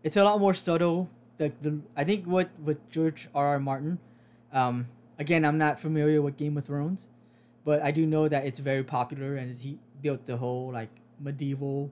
[0.03, 1.09] it's a lot more subtle.
[1.39, 3.47] The, the I think what with George R.
[3.57, 3.59] R.
[3.61, 3.99] Martin,
[4.53, 4.87] um,
[5.19, 7.09] again I'm not familiar with Game of Thrones,
[7.65, 11.91] but I do know that it's very popular and he built the whole like medieval,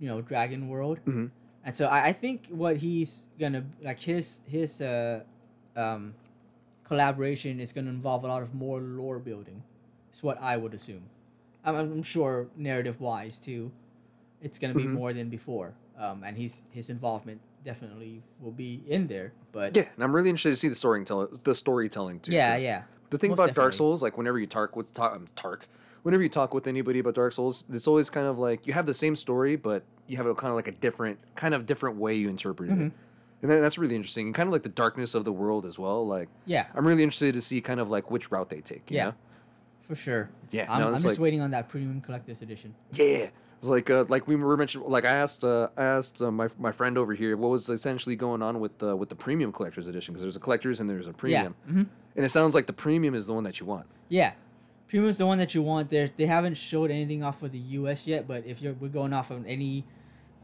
[0.00, 0.98] you know, dragon world.
[1.06, 1.30] Mhm.
[1.64, 5.20] And so I, I think what he's gonna like his his uh,
[5.76, 6.14] um,
[6.84, 9.62] collaboration is gonna involve a lot of more lore building.
[10.10, 11.04] It's what I would assume.
[11.64, 13.72] I'm, I'm sure narrative wise too,
[14.42, 14.92] it's gonna be Mhm.
[14.92, 15.74] more than before.
[15.98, 19.32] Um, and he's his involvement definitely will be in there.
[19.52, 22.32] But Yeah, and I'm really interested to see the storytelling, the storytelling too.
[22.32, 23.72] Yeah, yeah, The thing about Dark.
[23.72, 25.66] Souls, like whenever you talk with talk, um, Tark,
[26.04, 28.86] whenever you talk with anybody about Dark Souls, it's always kind of like you have
[28.86, 31.96] the same story, but you have a kind of like a different, kind of different
[31.96, 32.92] way you interpret it, Mhm.
[33.42, 34.26] and that, that's really interesting.
[34.26, 36.06] And kind of like the darkness of the world as well.
[36.06, 38.88] Like yeah, I'm really interested to see kind of like which route they take.
[38.90, 39.04] You Yeah.
[39.06, 39.14] know?
[39.82, 40.30] for sure.
[40.50, 42.74] Yeah, I'm, no, I'm just like- waiting on that premium collector's edition.
[42.92, 43.28] Yeah.
[43.58, 44.84] It's like uh, like we were mentioned.
[44.84, 48.14] Like I asked uh, I asked uh, my my friend over here what was essentially
[48.14, 51.06] going on with the with the premium collector's edition because there's a collector's and there's
[51.08, 51.72] a premium, Yeah.
[51.72, 51.82] hmm
[52.16, 53.86] and it sounds like the premium is the one that you want.
[54.10, 54.32] Yeah.
[54.94, 55.90] Premium's the one that you want.
[55.90, 58.06] There, they haven't showed anything off of the U.S.
[58.06, 59.84] yet, but if you're we're going off of any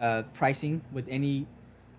[0.01, 1.47] uh, pricing with any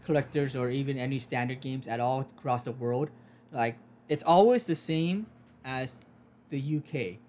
[0.03, 3.09] collectors or even any standard games at all across the world,
[3.53, 3.77] like
[4.09, 5.27] it's always the same
[5.63, 5.95] as
[6.49, 7.19] the UK.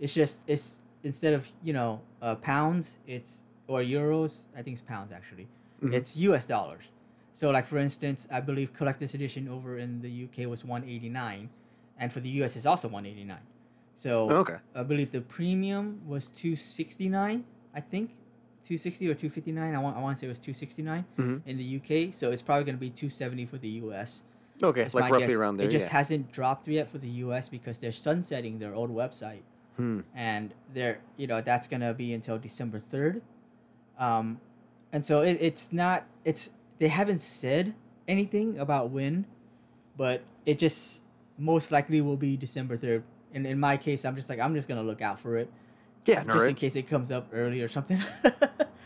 [0.00, 4.44] It's just it's instead of you know uh, pounds, it's or euros.
[4.56, 5.46] I think it's pounds actually.
[5.82, 5.92] Mhm.
[5.92, 6.46] It's U.S.
[6.46, 6.90] dollars.
[7.34, 11.10] So like for instance, I believe collector's edition over in the UK was one eighty
[11.10, 11.50] nine,
[11.98, 12.56] and for the U.S.
[12.56, 13.44] it's also one eighty nine.
[13.96, 14.56] So okay.
[14.74, 17.44] I believe the premium was two sixty nine.
[17.74, 18.10] I think.
[18.64, 21.42] 260 or 259 I want I want to say it was 269 Mhm.
[21.44, 24.22] in the UK so it's probably going to be 270 for the US
[24.62, 25.36] Okay, That's like roughly guess.
[25.36, 25.66] around there.
[25.68, 25.98] It just yeah.
[25.98, 29.42] hasn't dropped yet for the US because they're sunsetting their old website,
[29.76, 30.00] Hmm.
[30.14, 33.20] and they're you know that's gonna be until December third,
[33.98, 34.40] um,
[34.92, 37.74] and so it, it's not it's they haven't said
[38.08, 39.26] anything about when,
[39.98, 41.02] but it just
[41.36, 43.02] most likely will be December third.
[43.34, 45.50] And in my case, I'm just like I'm just gonna look out for it,
[46.06, 48.00] Yeah, no, just in case it comes up early or something.
[48.24, 48.30] I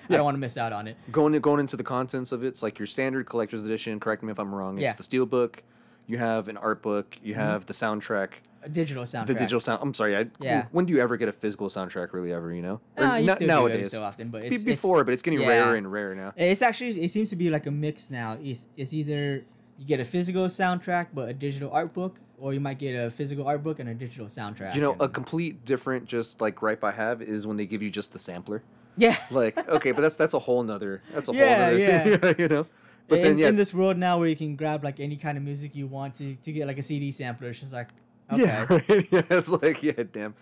[0.09, 0.17] Yeah.
[0.17, 0.97] don't want to miss out on it.
[1.13, 4.01] Going going into the contents of it, it's like your standard collector's edition.
[4.01, 4.77] Correct me if I'm wrong.
[4.79, 4.97] It's Yeah.
[4.97, 5.63] the steel book.
[6.07, 7.19] You have an art book.
[7.23, 7.43] You mm-hmm.
[7.43, 8.31] have the soundtrack.
[8.63, 9.27] a digital soundtrack.
[9.27, 9.81] the digital sound.
[9.83, 10.17] I'm sorry.
[10.17, 10.65] I, Yeah.
[10.73, 12.13] When do you ever get a physical soundtrack?
[12.15, 12.53] Really, ever?
[12.53, 12.81] You know?
[12.97, 13.91] Or you na- still do every nowadays.
[13.93, 15.49] so often, but Be- it's, it's- before, but it's getting yeah.
[15.49, 16.33] rarer and rarer now.
[16.37, 18.39] It's actually it seems to be like a mix now.
[18.43, 19.45] It's it's either
[19.79, 23.11] you get a physical soundtrack but a digital art book, or you might get a
[23.11, 24.75] physical art book and a digital soundtrack.
[24.75, 27.83] You know, and- a complete different just like gripe I have is when they give
[27.83, 28.63] you just the sampler.
[28.97, 29.17] yeah.
[29.31, 32.17] Like, okay, but that's that's a whole nother that's a Yeah, whole nother yeah.
[32.17, 32.67] thing, you know.
[33.09, 35.39] But in, then yeah, in this world now where you can grab like any kind
[35.39, 37.89] of music you want to to get like a CD sampler, it's just like
[38.33, 38.43] okay.
[38.43, 39.09] yeah, right?
[39.13, 40.35] yeah, it's like yeah, damn.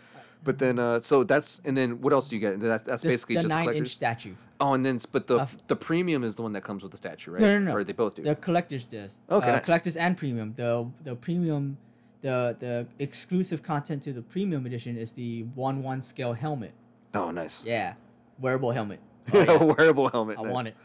[0.45, 2.59] But then uh so that's and then what else do you get?
[2.61, 4.35] That's that's This- basically the just nine inch statue.
[4.59, 6.97] Oh, and then but the Of- the premium is the one that comes with the
[6.97, 7.41] statue, right?
[7.43, 7.77] No, no, no.
[7.77, 8.23] Or they both do.
[8.23, 9.19] The collector's disc.
[9.31, 9.65] Okay, uh, nice.
[9.67, 10.55] collector's and premium.
[10.57, 11.77] The the premium,
[12.23, 16.73] the the exclusive content to the premium edition is the one one scale helmet.
[17.15, 17.65] oh, nice.
[17.65, 17.95] Yeah,
[18.41, 19.01] wearable helmet.
[19.33, 20.39] Oh, Yeah, wearable helmet.
[20.39, 20.53] I nice.
[20.53, 20.77] want it.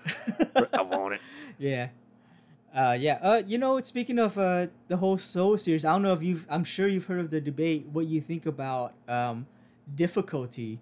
[0.73, 1.21] I want it.
[1.59, 1.89] Yeah.
[2.73, 3.19] Uh, yeah.
[3.21, 6.45] Uh, you know, speaking of uh, the whole Soul series, I don't know if you've.
[6.49, 7.87] I'm sure you've heard of the debate.
[7.91, 9.45] What you think about um,
[9.95, 10.79] difficulty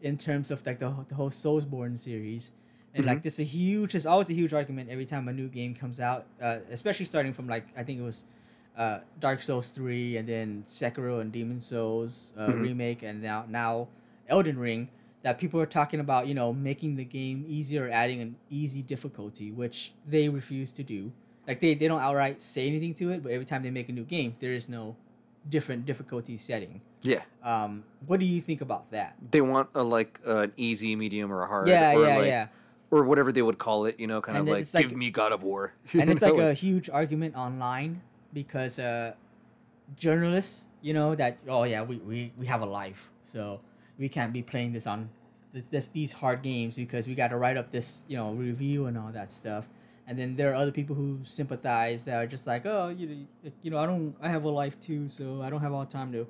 [0.00, 2.52] in terms of like the whole- the whole Soulsborne series,
[2.94, 3.92] and like this is a huge.
[3.92, 7.32] There's always a huge argument every time a new game comes out, uh, especially starting
[7.32, 8.24] from like I think it was.
[8.76, 12.60] Uh, Dark Souls three, and then Sekiro and Demon Souls uh, Mhm.
[12.62, 13.88] remake, and now now
[14.28, 14.88] Elden Ring.
[15.22, 19.50] That people are talking about, you know, making the game easier, adding an easy difficulty,
[19.50, 21.12] which they refuse to do.
[21.48, 23.92] Like they, they don't outright say anything to it, but every time they make a
[23.92, 24.96] new game, there is no
[25.48, 26.82] different difficulty setting.
[27.02, 27.22] Yeah.
[27.42, 29.16] Um, what do you think about that?
[29.30, 31.68] They want a like an easy, medium, or a hard.
[31.68, 32.46] yeah, or yeah, like, yeah.
[32.90, 35.10] Or whatever they would call it, you know, kind And of like, like- give me
[35.10, 35.72] God of War.
[35.94, 38.02] And it's like a huge argument online
[38.34, 39.14] because uh,
[39.96, 43.60] journalists, you know, that oh yeah, we, we, we have a life, so
[43.98, 45.08] we can't be playing this on
[45.70, 48.98] this these hard games because we got to write up this you know review and
[48.98, 49.68] all that stuff.
[50.06, 53.50] And then there are other people who sympathize that are just like, oh, you know,
[53.62, 55.90] you know, I don't, I have a life too, so I don't have all the
[55.90, 56.26] time to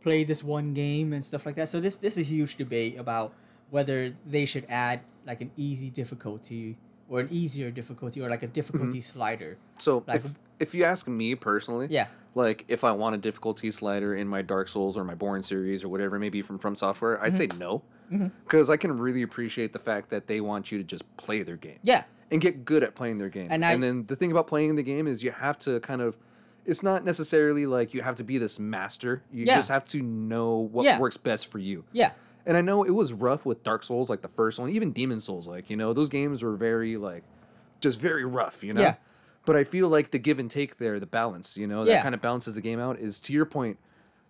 [0.00, 1.68] play this one game and stuff like that.
[1.68, 3.32] So this this is a huge debate about
[3.70, 8.46] whether they should add like an easy difficulty or an easier difficulty or like a
[8.46, 9.56] difficulty slider.
[9.78, 12.06] So Like- if, if you ask me personally, Yeah.
[12.34, 15.84] like if I want a difficulty slider in my Dark Souls or my Born series
[15.84, 18.30] or whatever, it maybe from FromSoftware, I'd say no, Mhm.
[18.44, 21.56] because I can really appreciate the fact that they want you to just play their
[21.56, 22.04] game Yeah.
[22.30, 23.48] and get good at playing their game.
[23.50, 26.16] And And, then the thing about playing the game is you have to kind of.
[26.66, 29.22] It's not necessarily like you have to be this master.
[29.32, 29.56] You Yeah.
[29.56, 30.98] just have to know what Yeah.
[30.98, 31.84] works best for you.
[31.92, 32.10] Yeah.
[32.44, 35.20] And I know it was rough with Dark Souls, like the first one, even Demon
[35.20, 37.22] Souls, like, you know, those games were very, like,
[37.80, 38.82] just very rough, you know?
[38.82, 38.94] Yeah.
[39.48, 41.94] But I feel like the give and take there, the balance, you know, Yeah.
[41.94, 43.78] that kind of balances the game out is to your point,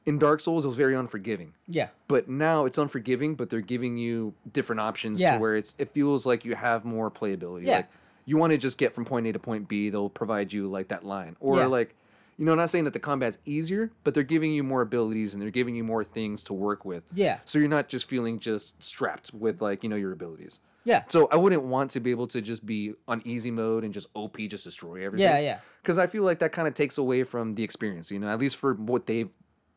[0.07, 1.55] in Dark Souls, it was very unforgiving.
[1.67, 1.89] Yeah.
[2.07, 5.35] But now it's unforgiving, but they're giving you different options Yeah.
[5.35, 7.65] to where it's it feels like you have more playability.
[7.65, 7.79] Yeah.
[7.79, 7.89] Like
[8.27, 10.87] you want to just get from point A to point B, they'll provide you like
[10.89, 11.35] that line.
[11.41, 11.67] Or Yeah.
[11.67, 11.97] like
[12.37, 15.43] you know, not saying that the combat's easier, but they're giving you more abilities and
[15.43, 17.03] they're giving you more things to work with.
[17.13, 17.41] Yeah.
[17.45, 20.61] So you're not just feeling just strapped with like, you know, your abilities.
[20.89, 21.03] Yeah.
[21.09, 24.09] So I wouldn't want to be able to just be on easy mode and just
[24.15, 25.29] OP just destroy everything.
[25.29, 25.39] Yeah.
[25.39, 25.59] Yeah.
[25.83, 28.39] Because I feel like that kind of takes away from the experience, you know, at
[28.39, 29.29] least for what they've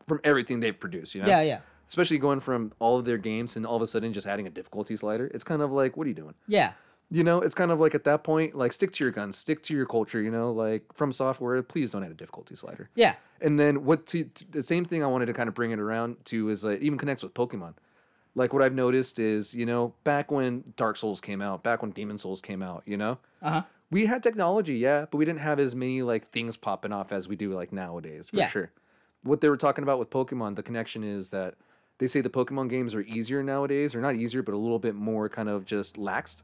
[0.08, 1.28] from everything they've produced, you know?
[1.28, 1.42] Yeah.
[1.42, 1.60] Yeah.
[1.86, 4.50] Especially going from all of their games and all of a sudden just adding a
[4.50, 5.30] difficulty slider.
[5.34, 6.34] It's kind of like, what are you doing?
[6.48, 6.72] Yeah.
[7.10, 9.62] You know, it's kind of like at that point, like stick to your guns, stick
[9.64, 12.88] to your culture, you know, like FromSoftware, please don't add a difficulty slider.
[12.94, 13.16] Yeah.
[13.42, 15.78] And then what to, to the same thing I wanted to kind of bring it
[15.78, 17.74] around to is like even connects with Pokemon.
[18.34, 21.90] Like what I've noticed is, you know, back when Dark Souls came out, back when
[21.90, 23.62] Demon Souls came out, you know, Uh huh.
[23.90, 27.28] we had technology, yeah, but we didn't have as many like things popping off as
[27.28, 28.48] we do like nowadays, for Yeah.
[28.48, 28.70] sure.
[29.22, 31.54] What they were talking about with Pokemon, the connection is that
[31.98, 34.94] they say the Pokemon games are easier nowadays, or not easier, but a little bit
[34.94, 36.42] more kind of just laxed,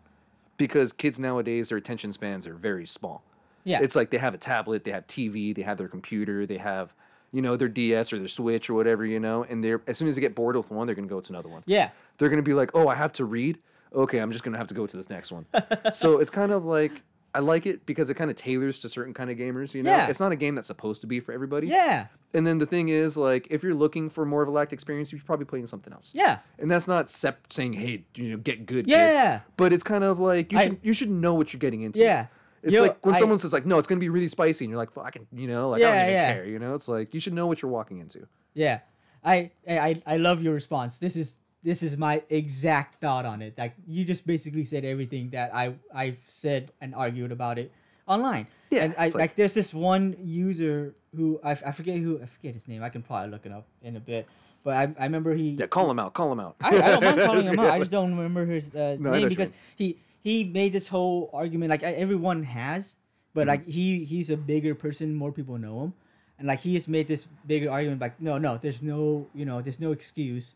[0.59, 3.25] because kids nowadays their attention spans are very small.
[3.65, 3.81] Yeah.
[3.83, 6.93] It's like they have a tablet, they have TV, they have their computer, they have,
[7.33, 10.09] you know, their DS or their Switch or whatever, you know, and they're as soon
[10.09, 11.91] as they get bored with one, they're gonna go to another one yeah.
[12.17, 13.59] they're to be like, "Oh, I have to read.
[13.93, 15.47] Okay, I'm just to have to go to this next one."
[15.93, 17.03] so it's kind of like
[17.35, 19.75] I like it because it kind of tailors to certain kind of gamers.
[19.75, 20.09] You know, Yeah.
[20.09, 21.67] it's not a game that's supposed to be for everybody.
[21.69, 22.07] Yeah.
[22.35, 25.13] And then the thing is, like, if you're looking for more of a lacked experience,
[25.13, 26.13] you're probably playing something else.
[26.15, 26.39] Yeah.
[26.59, 29.41] And that's not sep- saying, "Hey, you know, get good." kid." Yeah.
[29.57, 32.01] But it's kind of like you I- should you should know what you're getting into.
[32.01, 32.27] Yeah.
[32.63, 34.65] It's Yo, like when I- someone says like, "No, it's going to be really spicy,"
[34.65, 36.33] and you're like, "Fucking," you know, like I don't even yeah.
[36.35, 36.45] care.
[36.47, 38.27] You know, it's like you should know what you're walking into.
[38.55, 38.81] Yeah.
[39.25, 40.99] I I I love your response.
[40.99, 43.59] This is this is my exact thought on it.
[43.59, 47.73] Like you just basically said everything that I I've said and argued about it
[48.07, 48.47] online.
[48.71, 52.27] Yeah, And I like, like- there's this one user who I, I forget who I
[52.27, 52.83] forget his name.
[52.83, 54.27] I can probably look it up in a bit.
[54.69, 56.13] But I, I remember he Yeah, call him out.
[56.13, 56.57] Call him out.
[56.61, 57.71] I, I don't mind calling him out.
[57.73, 59.51] I just don't remember his uh, No, I know what name because
[59.81, 59.87] he
[60.29, 62.97] he made this whole argument like everyone has,
[63.33, 63.49] but Mm-hmm.
[63.49, 65.93] like he he's a bigger person, more people know him.
[66.39, 69.01] and like he has made this bigger argument like no no there's no
[69.35, 70.47] you know there's no excuse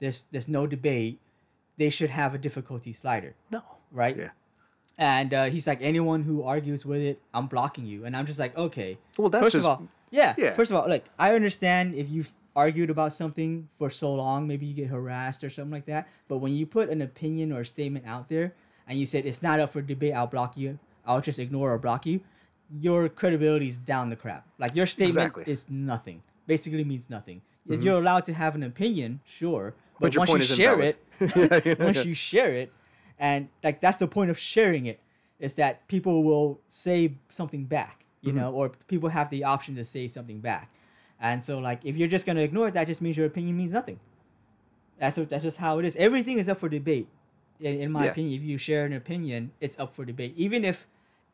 [0.00, 1.14] there's there's no debate
[1.82, 3.62] they should have a difficulty slider No.
[4.02, 4.32] right Yeah.
[4.98, 8.40] and uh, he's like anyone who argues with it i'm blocking you and i'm just
[8.44, 10.54] like okay Well, that's first just of all yeah, yeah.
[10.58, 14.66] first of all like i understand if you've argued about something for so long maybe
[14.70, 17.64] you get harassed or something like that but when you put an opinion or a
[17.74, 18.48] statement out there
[18.86, 21.78] and you said it's not up for debate i'll block you i'll just ignore or
[21.78, 22.20] block you
[22.86, 25.44] your credibility is down the crap like your statement Exactly.
[25.52, 29.66] is nothing basically means nothing If you're allowed to have an opinion sure
[30.00, 30.18] but, Mm-hmm.
[30.20, 31.84] But once you share it Yeah, you know?
[31.90, 32.68] once you share it
[33.18, 34.98] and like that's the point of sharing it
[35.46, 36.98] is that people will say
[37.38, 38.40] something back you Mm-hmm.
[38.40, 40.66] know or people have the option to say something back
[41.20, 43.56] and so like if you're just going to ignore it that just means your opinion
[43.56, 43.98] means nothing.
[44.98, 45.94] That's what, that's just how it is.
[45.96, 47.06] Everything is up for debate
[47.60, 48.10] in, in my Yeah.
[48.10, 48.40] opinion.
[48.40, 50.34] If you share an opinion it's up for debate.
[50.36, 50.86] Even if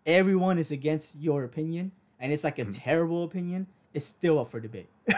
[0.06, 2.72] everyone is against your opinion and it's like a Mm-hmm.
[2.72, 4.88] terrible opinion it's still up for debate.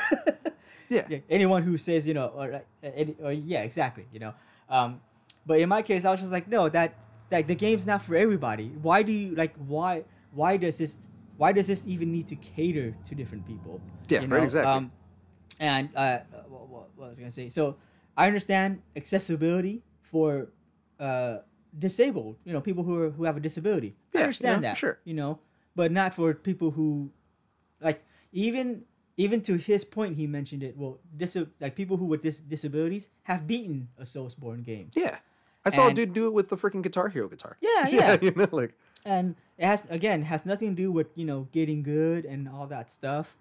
[0.89, 1.05] Yeah.
[1.11, 4.35] yeah, anyone who says you know or, uh, any, or yeah exactly you know.
[4.71, 5.01] Um
[5.45, 6.95] but in my case i was just like no that
[7.33, 8.69] like the game's not for everybody.
[8.81, 10.99] Why do you like why why does this
[11.37, 14.73] why does this even need to cater to different people Yeah, You right, exactly.
[14.73, 14.93] um,
[15.61, 16.19] and uh
[16.49, 17.77] what, what, what was i gonna say so
[18.17, 20.49] i understand accessibility for
[21.01, 21.39] uh
[21.79, 24.99] disabled you know people who are who have a disability i understand yeah, that sure.
[25.05, 25.39] you know
[25.75, 27.11] but not for people who
[27.81, 28.83] like even
[29.17, 33.09] even to his point he mentioned it well dis- like people who with dis- disabilities
[33.25, 35.19] have beaten a soulsborne game Yeah.
[35.65, 37.57] I saw a dude do it with the freaking Guitar Hero guitar.
[37.61, 38.17] Yeah, yeah.
[38.23, 38.73] you know, like
[39.07, 42.67] and it has again has nothing to do with you know getting good and all
[42.67, 43.37] that stuff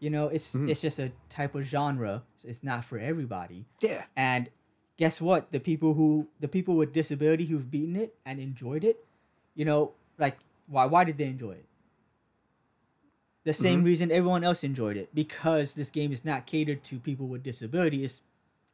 [0.00, 0.68] you know it's Mm-hmm.
[0.70, 4.04] it's just a type of genre it's not for everybody yeah.
[4.16, 4.48] and
[4.96, 9.04] guess what the people who the people with disability who've beaten it and enjoyed it
[9.54, 11.64] you know like why why did they enjoy it
[13.44, 13.86] the same Mm-hmm.
[13.86, 18.04] reason everyone else enjoyed it because this game is not catered to people with disability
[18.04, 18.22] it's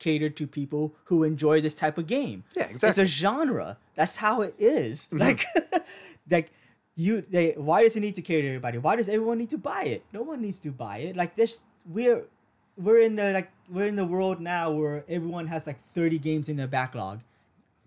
[0.00, 4.16] catered to people who enjoy this type of game Yeah, exactly it's a genre that's
[4.16, 5.06] how it is.
[5.08, 5.18] Mm-hmm.
[5.18, 5.44] like
[6.30, 6.52] like
[6.96, 8.78] you they why does it need to cater to everybody?
[8.78, 10.04] Why does everyone need to buy it?
[10.12, 11.16] No one needs to buy it.
[11.16, 12.24] Like there's we're
[12.76, 16.48] we're in the like we're in the world now where everyone has like 30 games
[16.48, 17.20] in their backlog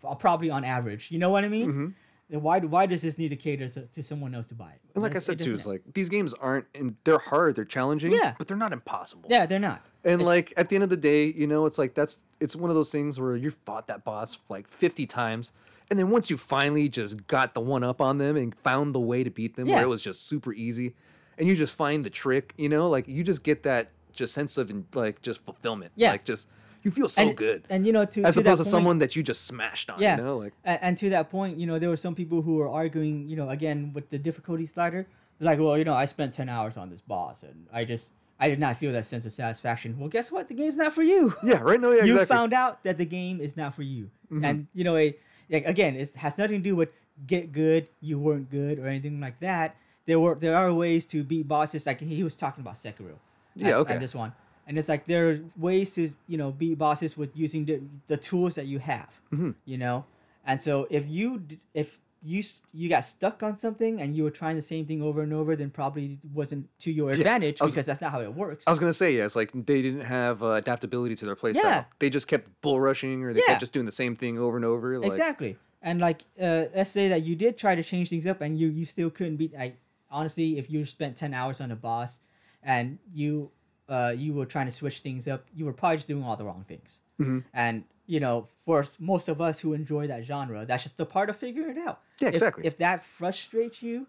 [0.03, 1.11] uh, probably on average.
[1.11, 1.95] You know what i mean?
[2.29, 4.81] Then why why does this need to cater to, to someone else to buy it?
[4.95, 8.11] And like I said too, it's like these games aren't and they're hard, they're challenging,
[8.11, 8.33] Yeah.
[8.37, 9.29] but they're not impossible.
[9.29, 9.81] yeah they're not.
[10.03, 12.55] And It's- like at the end of the day, you know, it's like that's it's
[12.55, 15.51] one of those things where you fought that boss like 50 times
[15.89, 18.99] and then once you finally just got the one up on them and found the
[18.99, 20.93] way to beat them where it was just super easy
[21.37, 24.57] and you just find the trick, you know, like you just get that just sense
[24.57, 25.91] of like just fulfillment.
[25.95, 26.11] Yeah.
[26.11, 26.47] Like just
[26.83, 27.63] you feel so and, good.
[27.69, 29.99] and you know to as to opposed to point- someone that you just smashed on,
[30.01, 30.17] Yeah.
[30.17, 32.55] you know, like and, and to that point, you know, there were some people who
[32.55, 35.07] were arguing, you know, again with the difficulty slider.
[35.39, 38.11] They're like, well, you know, I spent ten hours on this boss, and I just,
[38.39, 39.99] I did not feel that sense of satisfaction.
[39.99, 40.47] Well, guess what?
[40.47, 41.35] The game's not for you.
[41.43, 41.79] Yeah, right?
[41.79, 42.23] No, yeah, you exactly.
[42.23, 42.27] Mm-hmm.
[42.33, 45.19] found out that the game is not for you, and you know, it,
[45.49, 46.89] like again, it has nothing to do with
[47.25, 49.75] get good, you weren't good, or anything like that.
[50.05, 51.85] There were there are ways to beat bosses.
[51.85, 53.17] Like he was talking about Sekiro.
[53.55, 53.93] Yeah, at- okay.
[53.95, 54.33] At this one,
[54.67, 58.17] and it's like there are ways to you know beat bosses with using the, the
[58.17, 59.09] tools that you have.
[59.33, 59.51] Mm-hmm.
[59.65, 60.05] You know,
[60.45, 64.55] and so if you if you you got stuck on something and you were trying
[64.55, 67.85] the same thing over and over, then probably wasn't to your advantage I was- because
[67.85, 68.65] that's not how it works.
[68.67, 71.55] I was gonna say yeah, it's like they didn't have uh, adaptability to their playstyle.
[71.63, 71.83] Yeah.
[71.99, 73.47] They just kept bull rushing, or they Yeah.
[73.53, 74.97] kept just doing the same thing over and over.
[74.99, 75.57] Like, exactly.
[75.81, 78.67] And like, uh, let's say that you did try to change things up, and you
[78.67, 79.53] you still couldn't beat.
[79.57, 79.73] I
[80.09, 82.19] honestly, if you spent ten hours on a boss,
[82.63, 83.51] and you
[83.87, 86.43] uh you were trying to switch things up, you were probably just doing all the
[86.45, 87.01] wrong things.
[87.21, 87.39] Mm-hmm.
[87.53, 91.29] And you know, for most of us who enjoy that genre, that's just the part
[91.29, 91.99] of figuring it out.
[92.19, 92.65] Yeah, exactly.
[92.65, 94.07] If, that frustrates you,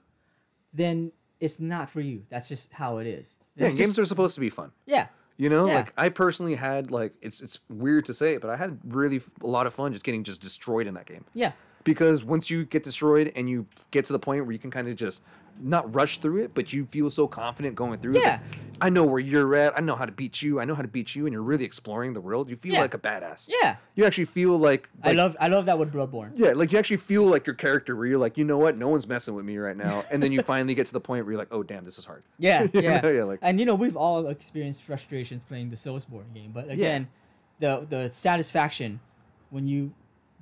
[0.72, 2.22] then it's not for you.
[2.30, 3.36] That's just how it is.
[3.56, 4.72] Yeah, games are supposed to be fun.
[4.86, 5.08] yeah.
[5.40, 5.74] You know, Yeah.
[5.76, 9.20] like I personally had like it's it's weird to say it, but I had really
[9.40, 11.24] a lot of fun just getting just destroyed in that game.
[11.32, 11.52] Yeah.
[11.92, 14.88] Because once you get destroyed and you get to the point where you can kind
[14.88, 15.22] of just
[15.60, 18.14] not rush through it, but you feel so confident going through.
[18.16, 18.30] Yeah.
[18.30, 18.40] like,
[18.80, 19.76] I know where you're at.
[19.76, 20.60] I know how to beat you.
[20.60, 22.48] I know how to beat you, and you're really exploring the world.
[22.48, 22.82] You feel Yeah.
[22.82, 23.48] like a badass.
[23.50, 23.74] Yeah.
[23.96, 26.30] You actually feel like, I love I love that with Bloodborne.
[26.34, 28.86] yeah, like you actually feel like your character where you're like, you know what, no
[28.88, 31.32] one's messing with me right now, and then you finally get to the point where
[31.32, 32.22] you're like, oh damn, this is hard.
[32.38, 36.32] Yeah, yeah, know, yeah, like- and you know we've all experienced frustrations playing the Soulsborne
[36.32, 37.08] game, but again,
[37.58, 39.00] the the satisfaction
[39.50, 39.92] when you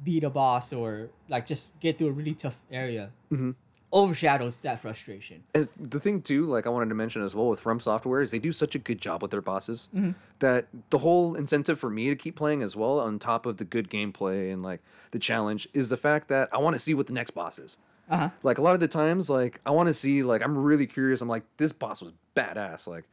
[0.04, 3.52] beat a boss or like just get through a really tough area Mm-hmm.
[3.92, 5.42] overshadows that frustration.
[5.54, 8.38] And the thing too, like I wanted to mention as well with FromSoftware is they
[8.38, 10.10] do such a good job with their bosses Mm-hmm.
[10.40, 13.64] that the whole incentive for me to keep playing as well, on top of the
[13.64, 14.80] good gameplay and like
[15.12, 17.78] the challenge, is the fact that I want to see what the next boss is.
[18.08, 18.30] Uh huh.
[18.42, 21.20] Like a lot of the times, like I want to see, like I'm really curious.
[21.20, 22.86] I'm like, this boss was badass.
[22.86, 23.04] Like,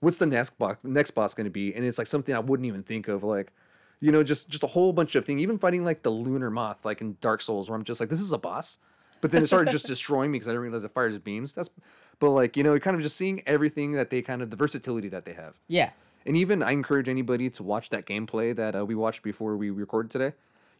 [0.00, 2.66] what's the next boss next boss going to be and it's like something i wouldn't
[2.66, 3.52] even think of like
[4.00, 6.84] you know just just a whole bunch of things even fighting like the lunar moth
[6.84, 8.78] like in dark souls where i'm just like this is a boss
[9.20, 11.52] but then it started just destroying me because i didn't realize it fired fires beams
[11.52, 11.70] that's
[12.18, 15.08] but like you know kind of just seeing everything that they kind of the versatility
[15.08, 15.90] that they have Yeah.
[16.26, 19.70] and even I encourage anybody to watch that gameplay that uh, we watched before we
[19.70, 20.32] recorded today.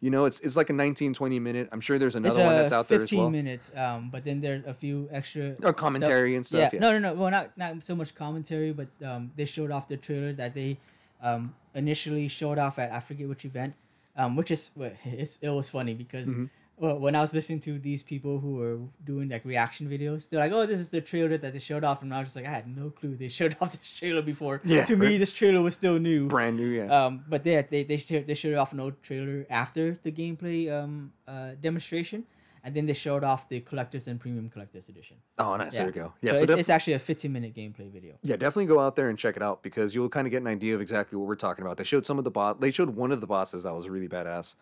[0.02, 1.68] You know, it's it's like a 19, 20 minute.
[1.72, 3.26] I'm sure there's another one that's out there as well.
[3.28, 6.80] 15 minutes, um, but then there's a few extra Or commentary and stuff, yeah.
[6.80, 7.14] No, no, no.
[7.14, 10.78] Well, not not so much commentary, but um, they showed off the trailer that they
[11.22, 13.74] um, initially showed off at I forget which event,
[14.16, 14.70] um, which is
[15.04, 16.44] it was funny because Mm-hmm.
[16.78, 20.40] well, when I was listening to these people who were doing like reaction videos, they're
[20.40, 22.46] like, "Oh, this is the trailer that they showed off," and I was just like,
[22.46, 25.60] "I had no clue they showed off this trailer before." Yeah, to me, this trailer
[25.60, 26.26] was still new.
[26.28, 26.88] Brand new, yeah.
[26.88, 30.72] Um, but they they they showed, they showed off an old trailer after the gameplay
[30.72, 32.24] um uh demonstration,
[32.64, 35.16] and then they showed off the collectors and premium collectors edition.
[35.38, 35.76] oh, nice.
[35.76, 36.12] There we go.
[36.20, 38.14] Yeah, so, so, it's, def- it's actually a 15 minute gameplay video.
[38.22, 40.46] yeah, definitely go out there and check it out because you'll kind of get an
[40.46, 41.76] idea of exactly what we're talking about.
[41.76, 42.60] They showed some of the bot.
[42.60, 44.54] They showed one of the bosses that was really badass.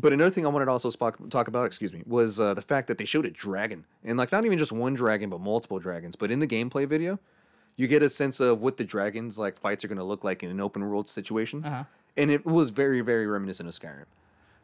[0.00, 2.62] But another thing I wanted to also spo- talk about, excuse me, was uh, the
[2.62, 5.80] fact that they showed a dragon, and like not even just one dragon, but multiple
[5.80, 6.14] dragons.
[6.14, 7.18] But in the gameplay video,
[7.74, 10.42] you get a sense of what the dragons like fights are going to look like
[10.44, 11.82] in an open world situation, Uh-huh.
[12.16, 14.04] and it was very, very reminiscent of Skyrim,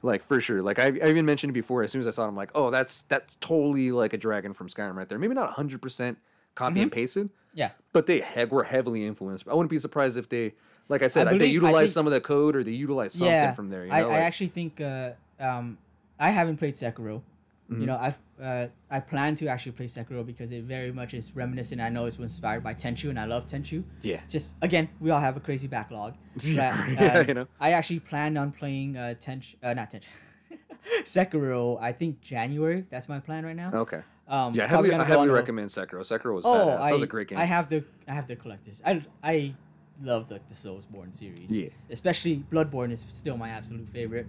[0.05, 0.63] like for sure.
[0.63, 1.83] Like I, I even mentioned it before.
[1.83, 4.53] As soon as I saw it, I'm like, oh, that's that's totally like a dragon
[4.55, 5.19] from Skyrim right there.
[5.19, 6.19] Maybe not 100 percent
[6.55, 7.71] copy and pasted, Yeah.
[7.93, 9.49] but they he- were heavily influenced.
[9.49, 10.53] I wouldn't be surprised if they,
[10.89, 12.71] like I said, I they believe- I utilized think- some of the code or they
[12.71, 13.55] utilized something yeah.
[13.55, 13.87] from there.
[13.87, 15.79] You I, know, I like- actually think uh, um,
[16.21, 17.23] I haven't played Sekiro.
[17.71, 17.81] Mm-hmm.
[17.81, 21.35] You know, I've uh, I plan to actually play Sekiro because it very much is
[21.37, 21.80] reminiscent.
[21.80, 23.85] I know it's inspired by Tenchu, and I love Tenchu.
[24.03, 24.20] Yeah.
[24.28, 26.14] Just again, we all have a crazy backlog.
[26.43, 27.47] Yeah, But, yeah, um, you know.
[27.61, 30.09] I actually planned on playing uh, Tenchu, uh, not Tenchu,
[31.05, 31.78] Sekiro.
[31.80, 32.85] I think January.
[32.91, 33.70] That's my plan right now.
[33.74, 34.03] okay.
[34.26, 36.01] Um, Yeah, I heavily, I heavily recommend Sekiro.
[36.01, 36.80] Sekiro was Oh, badass.
[36.80, 37.39] I, That was a great game.
[37.39, 38.80] I have the I have the collectors.
[38.85, 39.55] I I
[40.03, 41.51] love the the Soulsborne series.
[41.57, 41.68] Yeah.
[41.91, 44.26] Especially Bloodborne is still my absolute favorite.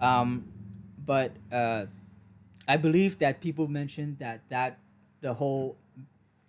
[0.00, 0.48] Um,
[1.04, 1.86] but uh,
[2.68, 4.78] I believe that people mentioned that that
[5.20, 5.76] the whole,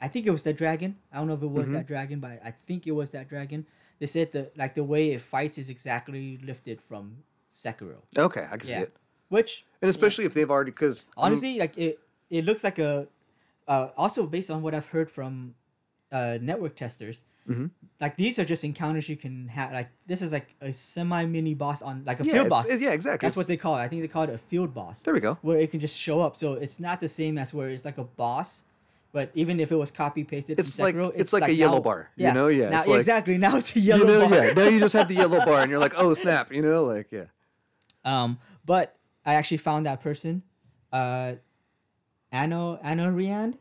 [0.01, 0.97] I think it was the dragon.
[1.11, 1.75] I don't know if it was Mm-hmm.
[1.75, 3.65] that dragon, but I think it was that dragon.
[3.99, 8.57] They said that like the way it fights is exactly lifted from Sekiro, okay, I
[8.57, 8.93] can see it.
[9.29, 11.99] which And especially if they've already, because honestly like it
[12.29, 13.07] it looks like a
[13.67, 15.55] uh, also based on what i've heard from
[16.11, 17.69] uh, network testers Mhm.
[18.01, 21.53] like these are just encounters you can have like this is like a semi mini
[21.53, 23.25] boss on like a yeah, field boss it- yeah, exactly.
[23.25, 25.19] that's what they call it i think they call it a field boss There we
[25.21, 25.37] go.
[25.41, 27.97] where it can just show up so it's not the same as where it's like
[27.97, 28.63] a boss
[29.13, 31.81] but even if it was copy pasted It's like- Sekiro, it's like a yellow now-
[31.89, 32.47] bar, you know?
[32.49, 34.53] Yeah, now, like- exactly now it's a yellow You know, bar yeah.
[34.53, 37.07] Now you just have the yellow bar, and you're like, oh snap, you know, like
[37.11, 37.25] yeah.
[38.03, 38.95] Um, but
[39.25, 40.43] I actually found that person,
[40.91, 41.35] uh,
[42.31, 43.57] Ano Ano Riand,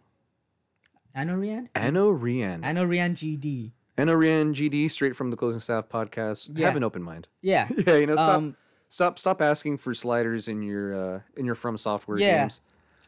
[1.17, 2.63] Ano Riand, Anno Rian.
[2.63, 3.73] Ano Riand GD.
[3.97, 6.51] Anno Rian GD, straight from the Closing Staff podcast.
[6.55, 6.67] Yeah.
[6.67, 7.27] Have an open mind.
[7.41, 8.57] Yeah, Yeah, you know, stop, Um,
[8.91, 12.41] stop, stop asking for sliders in your uh, in your FromSoftware Yeah.
[12.43, 12.61] games.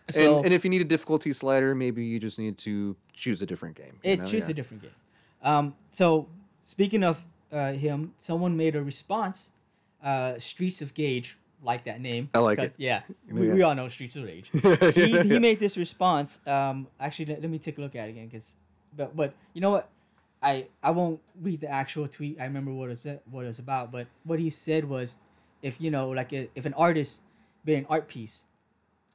[0.08, 3.42] So- and, and if you need a difficulty slider, maybe you just need to choose
[3.42, 3.98] a different game.
[4.02, 4.24] it know?
[4.24, 4.52] choose yeah.
[4.52, 4.94] a different game.
[5.42, 6.28] Um, so
[6.64, 9.50] speaking of uh, him, someone made a response.
[10.02, 12.30] Uh, Streets of Gage, like that name.
[12.34, 12.74] I like it.
[12.76, 13.54] Yeah, we, Yeah.
[13.54, 14.48] we all know Streets of Rage.
[14.94, 16.40] he, he made this response.
[16.46, 18.56] Um, actually, let, let me take a look at it again, because,
[18.96, 19.88] but but you know what,
[20.42, 22.40] I I won't read the actual tweet.
[22.40, 23.90] I remember what it said, what it was about.
[23.90, 25.18] But what he said was,
[25.62, 27.22] if you know, like if an artist
[27.64, 28.44] made an art piece,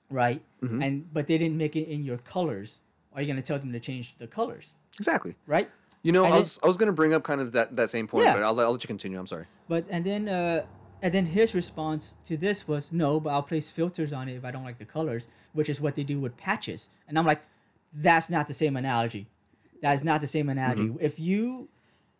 [0.10, 0.82] right, Mm-hmm.
[0.82, 2.82] and but they didn't make it in your colors,
[3.14, 5.36] are you gonna tell them to change the colors, Exactly.
[5.48, 5.70] right?
[6.04, 7.90] You know, And I then- was I was gonna bring up kind of that, that
[7.90, 8.34] same point, Yeah.
[8.34, 9.18] but I'll, let- I'll let you continue.
[9.20, 9.46] I'm sorry.
[9.70, 10.66] But and then uh
[11.04, 14.46] and then his response to this was no, but I'll place filters on it if
[14.46, 16.90] I don't like the colors, which is what they do with patches.
[17.10, 17.42] And I'm like,
[17.94, 19.28] that's not the same analogy.
[19.82, 20.84] That is not the same analogy.
[20.84, 21.06] Mm-hmm.
[21.06, 21.68] If you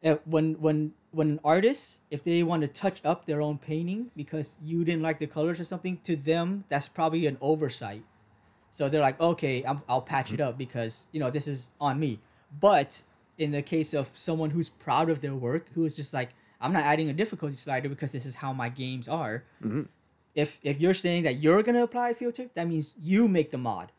[0.04, 4.12] uh, when when when an artist if they want to touch up their own painting
[4.18, 8.04] because you didn't like the colors or something to them that's probably an oversight
[8.72, 12.02] so they're like okay I'm, i'll patch it up because you know this is on
[12.02, 12.20] me
[12.60, 13.02] but
[13.38, 16.32] in the case of someone who's proud of their work who is just like
[16.64, 19.44] i'm not adding a difficulty slider because this is how my games are
[20.36, 23.52] if if you're saying that you're going to apply a filter that means you make
[23.52, 23.92] the mod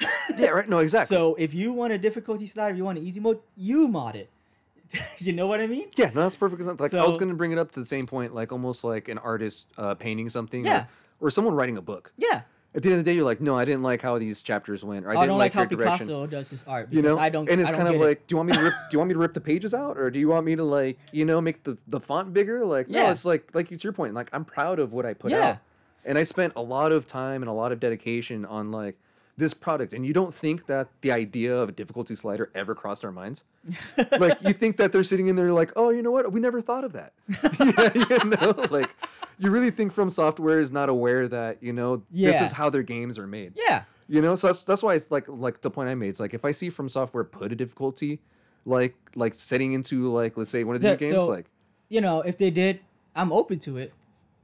[0.36, 0.68] Yeah, right.
[0.68, 1.14] No, exactly.
[1.16, 4.28] so if you want a difficulty slider you want an easy mode you mod it
[5.18, 6.62] you know what i mean yeah, no, that's perfect.
[6.80, 9.18] Like I was gonna bring it up to the same point, like almost like an
[9.18, 10.86] artist uh, painting something, Yeah.
[11.20, 12.12] or, or someone writing a book.
[12.16, 12.42] yeah
[12.74, 14.84] At the end of the day, you're like, no, I didn't like how these chapters
[14.84, 16.06] went, or I oh, I didn't don't like, how direction.
[16.08, 17.48] Picasso does his art you know, I don't.
[17.48, 18.08] and it's don't kind of get it.
[18.08, 18.74] like, do you want me to rip?
[18.74, 20.64] do you want me to rip the pages out, or do you want me to
[20.64, 22.64] like, you know, make the the font bigger?
[22.64, 24.14] Like, no, it's like like it's your point.
[24.14, 25.50] Like, I'm proud of what I put Yeah.
[25.50, 25.58] out,
[26.04, 28.96] and I spent a lot of time and a lot of dedication on like
[29.36, 33.04] this product and you don't think that the idea of a difficulty slider ever crossed
[33.04, 33.44] our minds?
[34.18, 36.30] Like you think that they're sitting in there like oh you know what?
[36.32, 37.12] We never thought of that.
[37.58, 37.90] Yeah,
[38.22, 38.90] you know like
[39.38, 43.18] you really think FromSoftware is not aware that you know this is how their games
[43.18, 43.54] are made.
[43.56, 43.82] Yeah.
[44.08, 46.08] you know so that's that's why it's like like the point i made.
[46.10, 48.20] It's like if i see FromSoftware put a difficulty
[48.66, 51.46] like like setting into like let's say one of the So- new games so- like
[51.88, 52.80] You know, if they did,
[53.16, 53.92] I'm open to it,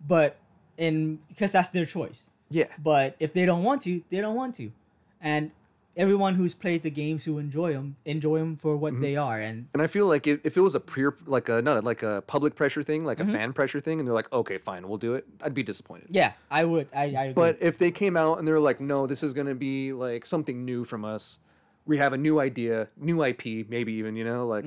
[0.06, 0.36] but
[0.78, 2.28] and because that's their choice.
[2.50, 2.66] yeah.
[2.82, 4.72] But if they don't want to, they don't want to,
[5.20, 5.50] and
[5.96, 9.02] everyone who's played the games who enjoy them enjoy them for what Mm-hmm.
[9.02, 11.60] they are, and And I feel like if, if it was a peer, like a
[11.60, 13.30] not a, like a public pressure thing, like Mm-hmm.
[13.34, 16.06] a fan pressure thing, and they're like, okay, fine, we'll do it, I'd be disappointed.
[16.10, 16.88] yeah, I would.
[16.94, 17.32] I, I.
[17.34, 20.64] But if they came out and they're like, no, this is gonna be like something
[20.64, 21.38] new from us.
[21.86, 24.64] We have a new idea, new IP, maybe even you know, like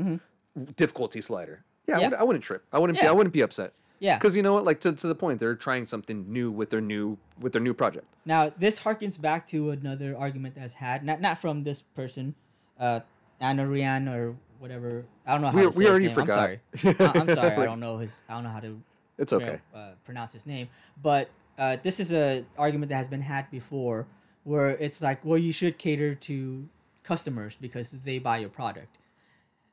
[0.76, 1.64] difficulty slider.
[1.88, 2.10] Yeah, I, Mm-hmm.
[2.12, 2.64] Would, I wouldn't trip.
[2.72, 3.00] I wouldn't.
[3.00, 3.74] Be, I wouldn't be upset.
[4.00, 4.18] Yeah.
[4.18, 6.82] Because you know what, like to, to the point, they're trying something new with their
[6.82, 8.06] new with their new project.
[8.26, 12.36] Now, this harkens back to another argument that's had, not not from this person,
[12.80, 13.02] uh,
[13.40, 15.06] Anna Rian or whatever.
[15.26, 16.26] I don't know how We- to we already his name.
[16.26, 16.40] forgot.
[16.40, 16.96] I'm sorry.
[17.00, 17.52] I- I'm sorry.
[17.52, 18.24] I don't know his.
[18.28, 18.82] I don't know how to.
[19.18, 19.60] It's okay.
[19.76, 20.68] uh, pronounce his name,
[21.02, 24.08] but uh, this is a argument that has been had before,
[24.44, 26.68] where it's like, well, you should cater to
[27.04, 28.98] customers because they buy your product,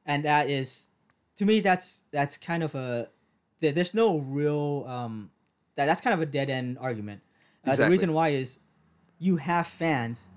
[0.04, 0.88] and that is,
[1.36, 3.08] to me, that's that's kind of a,
[3.60, 5.30] there- there's no real um,
[5.76, 7.20] that that's kind of a dead end argument.
[7.66, 7.84] Uh, Exactly.
[7.84, 8.58] The reason why is,
[9.18, 10.28] you have fans,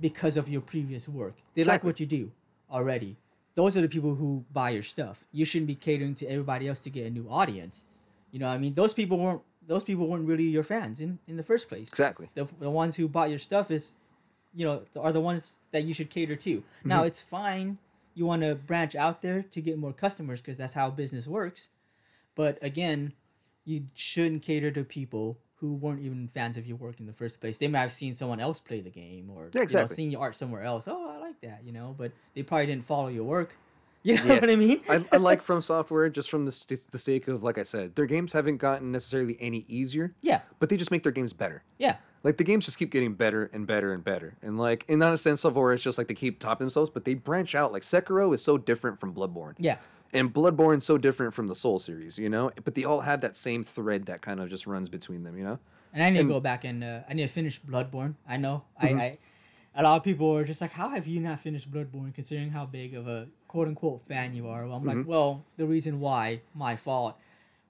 [0.00, 1.34] because of your previous work.
[1.54, 2.30] They like what you do
[2.70, 3.16] already.
[3.54, 5.24] Those are the people who buy your stuff.
[5.32, 7.84] You shouldn't be catering to everybody else to get a new audience.
[8.30, 11.18] You know, what I mean, those people weren't those people weren't really your fans in
[11.28, 11.88] in the first place.
[11.88, 12.30] Exactly.
[12.34, 13.92] The the ones who bought your stuff is,
[14.54, 16.62] you know, are the ones that you should cater to.
[16.84, 17.06] Now Mm-hmm.
[17.08, 17.78] it's fine.
[18.14, 21.68] You want to branch out there to get more customers because that's how business works.
[22.40, 23.12] But again,
[23.66, 27.38] you shouldn't cater to people who weren't even fans of your work in the first
[27.38, 27.58] place.
[27.58, 30.22] They might have seen someone else play the game or Yeah, you know, seen your
[30.22, 30.88] art somewhere else.
[30.88, 33.56] Oh, I like that, you know, but they probably didn't follow your work.
[34.02, 34.40] You know Yeah.
[34.40, 34.80] what I mean?
[34.88, 38.06] I, I like FromSoftware just from the st- the sake of like I said, their
[38.06, 41.62] games haven't gotten necessarily any easier, yeah, but they just make their games better.
[41.76, 44.38] yeah, Like the games just keep getting better and better and better.
[44.40, 46.88] And like in not a sense of where it's just like they keep topping themselves,
[46.88, 47.74] but they branch out.
[47.74, 49.52] Like Sekiro is so different from Bloodborne.
[49.58, 49.76] yeah.
[50.12, 52.50] And Bloodborne's so different from the Soul series, you know?
[52.64, 55.44] But they all have that same thread that kind of just runs between them, you
[55.44, 55.58] know?
[55.92, 58.14] And I need And- to go back and uh, I need to finish Bloodborne.
[58.28, 58.64] I know.
[58.82, 58.98] Mm-hmm.
[58.98, 59.18] I, I
[59.76, 62.66] a lot of people are just like, "How have you not finished Bloodborne?" Considering how
[62.66, 64.66] big of a quote unquote fan you are.
[64.66, 64.98] Well, I'm Mm-hmm.
[64.98, 67.16] like, well, the reason why, my fault.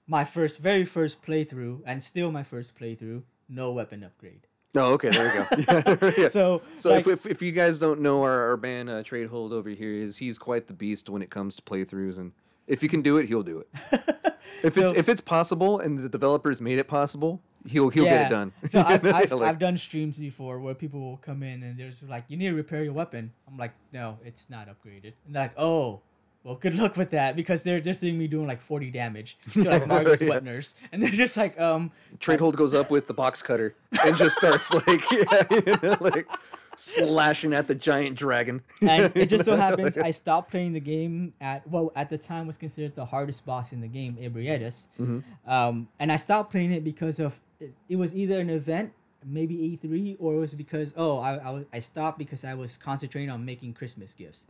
[0.07, 4.47] My first, very first playthrough, and still my first playthrough, no weapon upgrade.
[4.75, 5.73] Oh, okay, there we go.
[6.05, 6.11] yeah.
[6.17, 6.29] yeah.
[6.29, 9.27] So, So like, if, if, if you guys don't know our, our band uh, Trade
[9.27, 12.31] Hold over here is he's quite the beast when it comes to playthroughs and
[12.67, 13.67] if he can do it, he'll do it.
[14.63, 18.29] if it's if it's possible and the developers made it possible, he'll he'll get it
[18.29, 18.53] done.
[18.69, 22.01] so I've, I've, Like, I've done streams before where people will come in and there's
[22.03, 23.33] like, you need to repair your weapon.
[23.47, 25.13] I'm like, no, it's not upgraded.
[25.25, 26.01] And they're like, oh,
[26.43, 29.63] well, good luck with that because they're just seeing me doing like 40 damage to
[29.63, 30.29] like Marcus Yeah.
[30.29, 30.73] Wetners.
[30.91, 34.37] And they're just like, um, Trade Hold goes up with the box cutter and just
[34.37, 36.27] starts like yeah, you know, like
[36.75, 38.61] slashing at the giant dragon.
[38.81, 42.47] and it just so happens I stopped playing the game at what at the time
[42.47, 44.87] was considered the hardest boss in the game, Ebrietas.
[44.99, 45.19] Mm-hmm.
[45.51, 49.77] Um, and I stopped playing it because of it, it was either an event, maybe
[49.83, 53.45] E3, or it was because oh I I, I stopped because I was concentrating on
[53.45, 54.47] making Christmas gifts.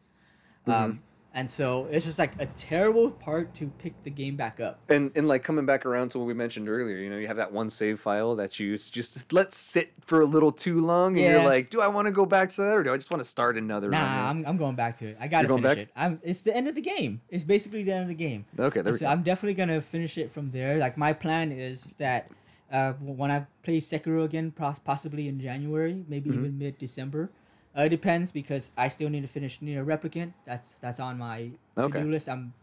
[0.67, 0.71] Mm-hmm.
[0.83, 0.99] Um,
[1.33, 4.79] and so it's just like a terrible part to pick the game back up.
[4.89, 7.37] and and like coming back around to what we mentioned earlier, you know, you have
[7.37, 11.25] that one save file that you just let sit for a little too long, and
[11.25, 11.31] Yeah.
[11.35, 13.21] you're like, do I want to go back to that, or do I just want
[13.23, 13.89] to start another?
[13.89, 14.37] Nah, run?
[14.37, 15.17] I'm, I'm going back to it.
[15.19, 15.77] I gotta finish back?
[15.77, 15.89] it.
[15.95, 16.19] I'm.
[16.23, 17.21] It's the end of the game.
[17.29, 18.45] It's basically the end of the game.
[18.59, 19.11] Okay, there we so go.
[19.11, 20.77] I'm definitely gonna finish it from there.
[20.77, 22.29] Like my plan is that
[22.71, 26.39] uh, when I play Sekiro again, possibly in January, maybe Mm-hmm.
[26.39, 27.29] even mid December.
[27.77, 30.33] Uh, it depends because I still need to finish NieR Replicant.
[30.45, 32.03] That's that's on my to do Okay.
[32.03, 32.27] list.
[32.27, 32.53] I'm,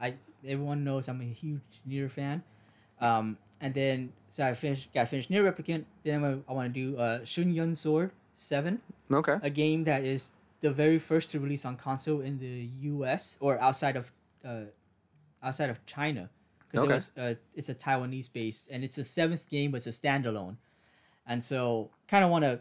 [0.00, 2.42] I everyone knows I'm a huge NieR fan.
[3.00, 5.84] Um, and then so I finished got finished NieR Replicant.
[6.04, 8.80] Then I'm, I want to do uh, Xuan-Yuan Sword Seven
[9.12, 9.36] Okay.
[9.42, 13.36] a game that is the very first to release on console in the U.S.
[13.40, 14.10] or outside of
[14.44, 14.72] uh,
[15.42, 16.30] outside of China
[16.66, 16.90] because Okay.
[16.90, 19.90] it was uh, it's a Taiwanese based and it's the seventh game but it's a
[19.90, 20.56] standalone,
[21.26, 22.60] and so kind of want to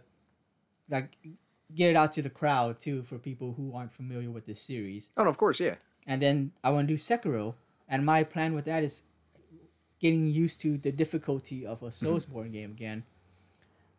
[0.90, 1.18] like
[1.74, 5.10] get it out to the crowd too for people who aren't familiar with this series.
[5.18, 5.76] Oh, of course, yeah.
[6.06, 7.56] And then I want to do Sekiro,
[7.90, 9.04] and my plan with that is
[10.00, 13.04] getting used to the difficulty of a Soulsborne game again,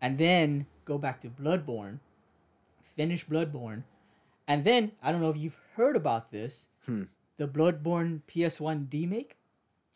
[0.01, 1.99] and then go back to Bloodborne,
[2.81, 3.83] finish Bloodborne,
[4.47, 7.05] and then I don't know if you've heard about this, Hmm.
[7.39, 9.33] the Bloodborne PS1 demake.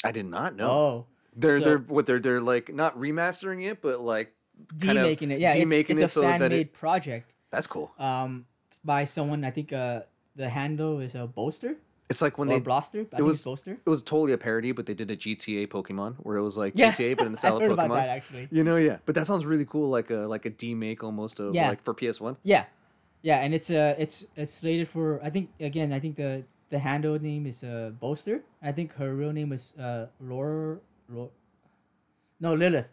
[0.03, 0.71] I did not know.
[0.71, 1.07] Oh,
[1.37, 4.35] they're so- they're what they're they're like not remastering it, but like
[4.81, 5.39] kind of demaking it.
[5.41, 6.73] Yeah, it's, demaking it's it a so fan made it.
[6.73, 7.35] project.
[7.51, 7.91] That's cool.
[7.99, 8.47] Um,
[8.85, 10.03] by someone I think uh
[10.37, 11.77] the handle is a Bolster
[12.09, 13.01] It's like when or they Blaster.
[13.13, 13.73] I think was- Bolster.
[13.85, 16.73] it was totally a parody, but they did a GTA Pokemon where it was like
[16.77, 17.73] Yeah, GTA but in the style of Pokemon.
[17.87, 18.49] about that actually.
[18.51, 18.99] You know, yeah.
[19.07, 21.69] But that sounds really cool, like a like a demake almost of Yeah.
[21.69, 22.37] like for PS One.
[22.43, 22.65] Yeah,
[23.23, 26.79] yeah, and it's uh it's it's slated for I think again I think the the
[26.79, 28.43] handle name is uh Bolster.
[28.63, 30.79] I think her real name is uh Laura,
[31.11, 31.31] Laura
[32.41, 32.89] no Lilith,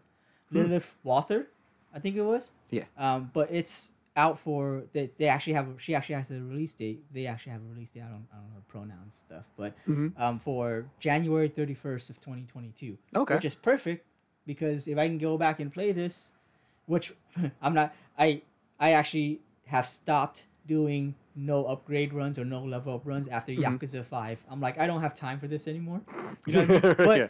[0.51, 1.47] Lilith Walther,
[1.93, 2.51] I think it was.
[2.69, 2.83] Yeah.
[2.97, 7.03] Um, but it's out for they, they actually have she actually has a release date.
[7.13, 8.01] They actually have a release date.
[8.01, 10.19] I don't I don't know pronouns stuff, but Mhm.
[10.19, 12.97] um for January thirty first of twenty twenty two.
[13.15, 13.35] Okay.
[13.35, 14.05] Which is perfect
[14.45, 16.33] because if I can go back and play this,
[16.87, 17.13] which
[17.61, 18.41] I'm not, I
[18.79, 23.63] I actually have stopped doing no upgrade runs or no level up runs after Mhm.
[23.79, 24.43] Yakuza Five.
[24.49, 26.01] I'm like I don't have time for this anymore.
[26.47, 26.81] You know I mean?
[26.97, 27.27] But yeah.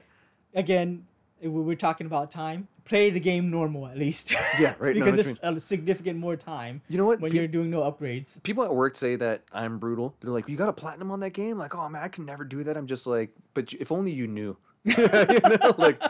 [0.55, 1.05] again,
[1.43, 2.69] we're talking about time.
[2.87, 4.33] Play the game normal at least.
[4.59, 7.19] Yeah, right, because that's it's a significant more time You know what?
[7.19, 8.41] when Pe- you're doing no upgrades.
[8.43, 10.15] people at work say that I'm brutal.
[10.19, 12.43] They're like, "You got a platinum on that game?" Like, "Oh man, I can never
[12.43, 14.57] do that." I'm just like, "But if only you knew."
[14.87, 16.01] you know, like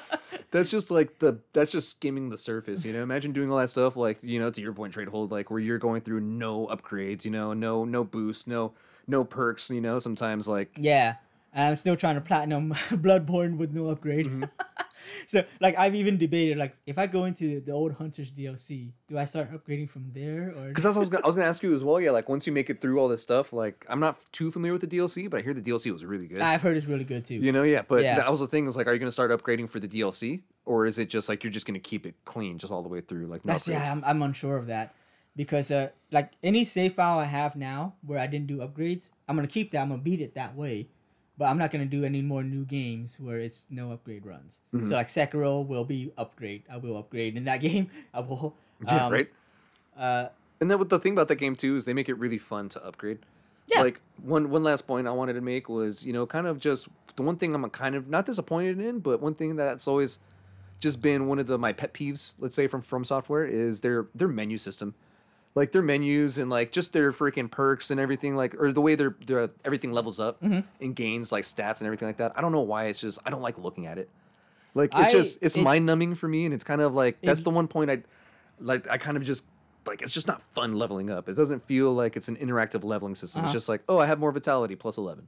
[0.52, 2.86] that's just like the that's just skimming the surface.
[2.86, 5.32] You know, imagine doing all that stuff like you know to your point, trade hold
[5.32, 7.26] like where you're going through no upgrades.
[7.26, 8.74] You know, no no boosts, no
[9.08, 9.70] no perks.
[9.72, 11.16] You know, sometimes like Yeah,
[11.56, 14.28] I'm still trying to platinum Bloodborne with no upgrade.
[14.28, 14.44] Mm-hmm.
[15.28, 19.18] so like I've even debated like if I go into the old Hunters DLC, do
[19.18, 20.68] I start upgrading from there or?
[20.70, 22.00] because that's what I was gonna I was gonna ask you as well.
[22.00, 24.74] Yeah, like once you make it through all this stuff, like I'm not too familiar
[24.74, 26.40] with the DLC, but I hear the DLC was really good.
[26.42, 27.36] I've heard it's really good too.
[27.36, 28.16] You know, yeah, but Yeah.
[28.16, 30.86] that was the thing is like, are you gonna start upgrading for the DLC, or
[30.86, 33.28] is it just like you're just gonna keep it clean just all the way through,
[33.28, 33.72] like no That's upgrades?
[33.72, 34.94] yeah, I'm, I'm unsure of that
[35.36, 39.36] because uh like any save file I have now where I didn't do upgrades, I'm
[39.36, 39.80] gonna keep that.
[39.82, 40.90] I'm gonna beat it that way,
[41.38, 44.62] but I'm not gonna do any more new games where it's no upgrade runs.
[44.74, 44.86] Mm-hmm.
[44.86, 46.64] So like Sekiro will be upgrade.
[46.72, 47.90] I will upgrade in that game.
[48.14, 48.56] I will.
[48.88, 49.30] Yeah, um, right.
[49.98, 50.28] Uh,
[50.60, 52.70] And then what the thing about that game too is they make it really fun
[52.70, 53.20] to upgrade.
[53.68, 53.82] Yeah.
[53.82, 56.88] Like one one last point I wanted to make was you know kind of just
[57.16, 60.20] the one thing I'm kind of not disappointed in, but one thing that's always
[60.80, 64.28] just been one of the my pet peeves, let's say from FromSoftware, is their their
[64.28, 64.96] menu system.
[65.58, 68.94] Like their menus and like just their freaking perks and everything, like or the way
[68.96, 70.60] their their everything levels up Mm-hmm.
[70.84, 72.34] and gains like stats and everything like that.
[72.36, 74.08] I don't know why it's just I don't like looking at it.
[74.76, 77.18] Like it's I- just it's it- mind numbing for me, and it's kind of like
[77.22, 78.04] that's It- the one point I
[78.60, 78.88] like.
[78.90, 79.46] I kind of just
[79.88, 81.28] like it's just not fun leveling up.
[81.28, 83.40] It doesn't feel like it's an interactive leveling system.
[83.40, 83.48] Uh-huh.
[83.50, 85.28] It's just like oh, I have more vitality plus eleven.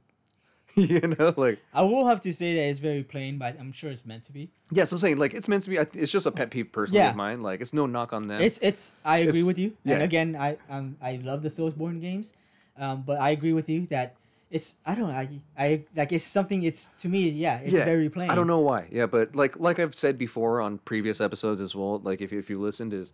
[0.76, 3.90] you know, like I will have to say that it's very plain, but I'm sure
[3.90, 4.50] it's meant to be.
[4.70, 5.76] yes, I'm saying like it's meant to be.
[5.76, 7.10] It's just a pet peeve personally Yeah.
[7.10, 7.42] of mine.
[7.42, 8.40] Like it's no knock on them.
[8.40, 8.92] It's it's.
[9.04, 9.72] I agree It's- with you.
[9.84, 10.04] And yeah.
[10.04, 12.32] again, I um I love the Soulsborne games,
[12.78, 14.14] um, but I agree with you that
[14.50, 16.62] it's I don't know I I like it's something.
[16.62, 18.30] It's to me yeah it's very plain.
[18.30, 18.86] I don't know why.
[18.90, 21.98] Yeah, but like like I've said before on previous episodes as well.
[22.02, 23.12] Like if if you listened, is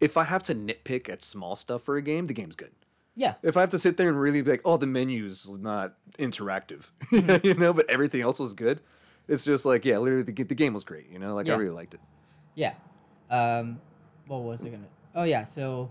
[0.00, 2.72] if I have to nitpick at small stuff for a game, the game's good.
[3.14, 3.34] Yeah.
[3.42, 6.86] If I have to sit there and really be like, oh, the menu's not interactive,
[7.44, 8.80] you know, but everything else was good.
[9.28, 11.70] It's just like, yeah, literally, the, the game was great, you know, like I really
[11.70, 12.00] liked it.
[12.54, 12.74] Yeah.
[13.30, 13.80] Um,
[14.26, 14.88] what was I gonna?
[15.14, 15.44] Oh yeah.
[15.44, 15.90] So.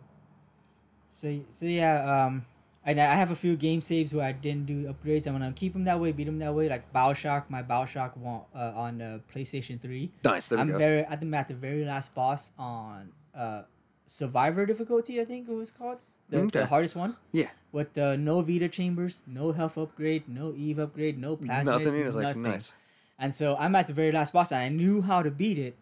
[1.12, 2.26] So so yeah.
[2.26, 2.46] Um,
[2.86, 5.28] and I have a few game saves where I didn't do upgrades.
[5.28, 6.70] I'm gonna keep them that way, beat them that way.
[6.70, 10.12] Like Bioshock, my Bioshock one uh, on uh, PlayStation Three.
[10.24, 10.78] Nice, there we I'm go.
[10.78, 11.06] very.
[11.06, 13.64] I'm at the very last boss on uh,
[14.06, 15.22] Survivor difficulty.
[15.22, 16.00] I think it was called
[16.32, 16.60] the, Okay.
[16.62, 21.20] the hardest one yeah, with uh, no Vita chambers, no health upgrade, no Eve upgrade,
[21.20, 21.78] no plasma.
[21.80, 22.06] nothing.
[22.06, 22.74] It's like nice.
[23.20, 25.76] And so I'm at the very last boss, and I knew how to beat it,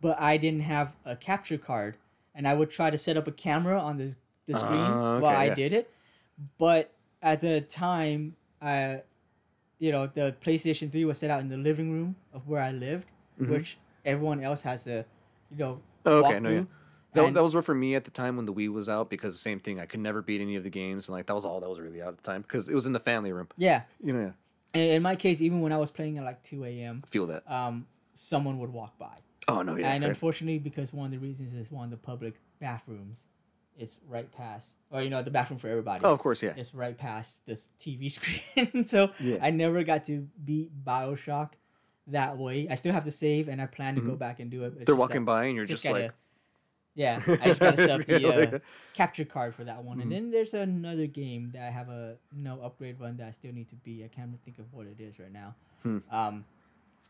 [0.00, 1.96] but I didn't have a capture card,
[2.34, 4.14] and I would try to set up a camera on the
[4.46, 5.54] the screen Ah, while I yeah.
[5.56, 5.90] did it,
[6.58, 9.02] but at the time, I,
[9.80, 12.70] you know, the PlayStation Three was set out in the living room of where I
[12.70, 13.08] lived,
[13.50, 15.04] which everyone else has to,
[15.50, 16.08] you know, Mm-hmm.
[16.08, 16.62] Oh, walk okay, no, yeah.
[17.16, 19.34] That, And- was rough for me at the time when the Wii was out because
[19.34, 19.80] the same thing.
[19.80, 21.80] I could never beat any of the games, and like that was all that was
[21.80, 23.48] really out at the time because it was in the family room.
[23.56, 23.82] yeah.
[24.02, 24.32] You know, yeah,
[24.74, 27.50] And in my case, even when I was playing at like two a.m., feel that.
[27.50, 29.16] um, someone would walk by.
[29.48, 30.08] Oh no, yeah, and right.
[30.10, 33.24] unfortunately, because one of the reasons is one of the public bathrooms,
[33.78, 36.00] it's right past, or you know, the bathroom for everybody.
[36.04, 36.54] oh, of course, yeah.
[36.56, 38.84] It's right past this TV screen.
[38.86, 39.38] so Yeah.
[39.42, 41.50] I never got to beat Bioshock
[42.08, 42.66] that way.
[42.70, 44.18] I still have to save, and I plan to go Mhm.
[44.18, 44.68] back and do it.
[44.68, 46.12] It's They're just walking that- by, and you're just, gotta- like,
[46.96, 48.58] yeah, I just gotta set up the uh,
[48.94, 49.98] capture card for that one.
[49.98, 50.02] Mhm.
[50.02, 53.52] And then there's another game that I have a no upgrade run that I still
[53.52, 54.02] need to be.
[54.02, 55.54] I can't think of what it is right now.
[55.84, 55.98] Hmm.
[56.10, 56.44] Um,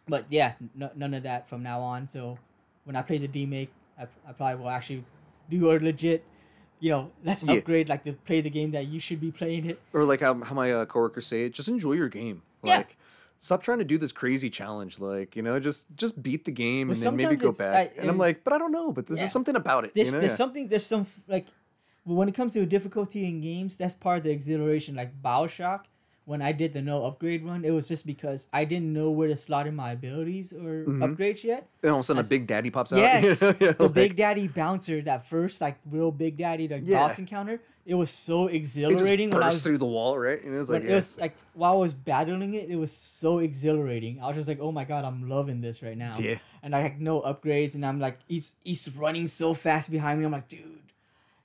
[0.09, 2.09] but yeah, n- none of that from now on.
[2.09, 2.39] So
[2.85, 3.69] when I play the demake,
[3.99, 5.05] I, I probably will actually
[5.49, 6.25] do a legit,
[6.81, 7.55] you know, let's Yeah.
[7.55, 9.81] upgrade like the play the game that you should be playing it.
[9.93, 11.55] or like how, how my uh, coworkers say it.
[11.55, 12.43] Just enjoy your game.
[12.63, 12.83] Yeah.
[13.39, 14.99] Stop trying to do this crazy challenge.
[14.99, 17.93] Like, you know, just just beat the game Well, and then maybe go back.
[17.97, 18.93] I- and I'm like, but I don't know.
[18.93, 19.25] But there's Yeah.
[19.25, 19.93] just something about it.
[19.95, 20.21] There's you know?
[20.21, 20.37] there's Yeah.
[20.37, 21.47] something there's some like
[22.05, 24.95] when it comes to difficulty in games, that's part of the exhilaration.
[24.95, 25.81] Like Bioshock,
[26.27, 29.29] when I did the no upgrade run, it was just because I didn't know where
[29.29, 31.03] to slot in my abilities or mm-hmm.
[31.03, 31.69] upgrades yet.
[31.83, 32.99] And all of a sudden, a Big Daddy pops out.
[32.99, 33.55] Yes, You know?
[33.61, 36.99] Yeah, the like, Big Daddy bouncer, that first like real Big Daddy the Yeah.
[36.99, 40.43] boss encounter, it was so it exhilarating when I was through the wall, right?
[40.43, 40.91] And it's like, yeah.
[40.91, 44.21] it was like while I was battling it, it was so exhilarating.
[44.21, 46.17] I was just like, oh my god, I'm loving this right now.
[46.19, 46.39] Yeah.
[46.61, 50.27] And I had no upgrades, and I'm like, he's he's running so fast behind me.
[50.27, 50.81] I'm like, dude.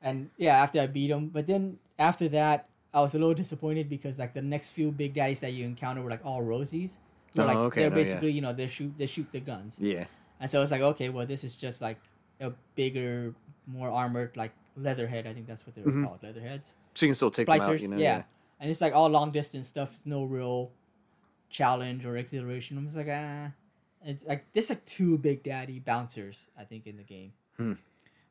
[0.01, 3.89] And yeah, after I beat him, but then after that, I was a little disappointed
[3.89, 6.97] because like the next few big daddies that you encounter were like all rosies.
[7.33, 8.03] Where, Oh, like okay, they're no, yeah.
[8.03, 9.79] basically you know they shoot they shoot the guns.
[9.79, 10.05] yeah.
[10.41, 11.97] And so it's like, okay, well, this is just like
[12.39, 13.33] a bigger,
[13.67, 15.27] more armored, like leadhead.
[15.27, 16.03] I think that's what they were Mhm.
[16.05, 16.73] called, leadheads.
[16.95, 17.97] So you can still take them out, you know?
[17.97, 18.23] yeah.
[18.59, 20.01] And it's like all long distance stuff.
[20.03, 20.71] No real
[21.49, 22.77] challenge or exhilaration.
[22.77, 23.51] I'm just like, ah.
[24.03, 27.33] It's like there's like two Big Daddy bouncers, I think, in the game.
[27.57, 27.73] Hmm.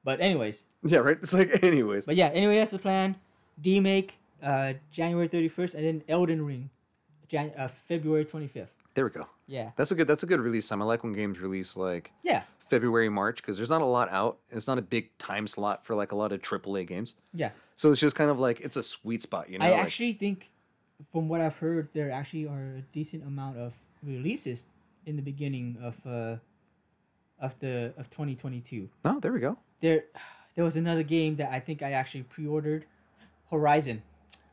[0.02, 1.16] But anyways, Yeah, right?
[1.16, 2.06] It's like, anyways.
[2.06, 3.14] but yeah, anyway, that's the plan.
[3.60, 6.70] D make uh January 31st, and then Elden Ring,
[7.28, 8.68] Jan- uh, February 25th.
[8.94, 9.26] There we go.
[9.46, 10.06] Yeah, That's a good.
[10.08, 10.82] That's a good release time.
[10.82, 14.38] I like when games release like yeah, February, March, because there's not a lot out.
[14.50, 17.14] It's not a big time slot for like a lot of AAA games.
[17.32, 17.50] yeah.
[17.76, 19.64] So it's just kind of like it's a sweet spot, you know.
[19.64, 20.50] I like, actually think,
[21.12, 23.72] from what I've heard, there actually are a decent amount of
[24.02, 24.66] releases
[25.06, 26.36] in the beginning of uh,
[27.40, 28.88] of the of 2022.
[29.04, 29.56] oh, there we go.
[29.80, 30.04] There,
[30.56, 32.84] there was another game that I think I actually pre-ordered,
[33.50, 34.02] Horizon.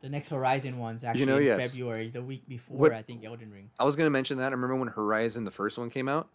[0.01, 1.71] The next Horizon one's actually know, in yes.
[1.75, 3.69] February, the week before What- I think Elden Ring.
[3.79, 4.47] I was gonna mention that.
[4.47, 6.29] I remember when Horizon, the first one, came out,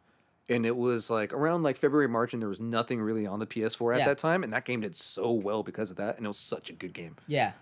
[0.49, 3.47] and it was like around like February, March, and there was nothing really on the
[3.47, 4.07] PS4 at Yeah.
[4.09, 6.71] that time, and that game did so well because of that, and it was such
[6.71, 7.17] a good game.
[7.27, 7.53] Yeah,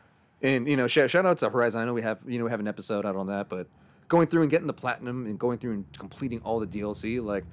[0.42, 1.82] And you know, shout, shout out to Horizon.
[1.82, 3.66] I know we have you know we have an episode out on that, but
[4.08, 7.44] going through and getting the platinum and going through and completing all the DLC, like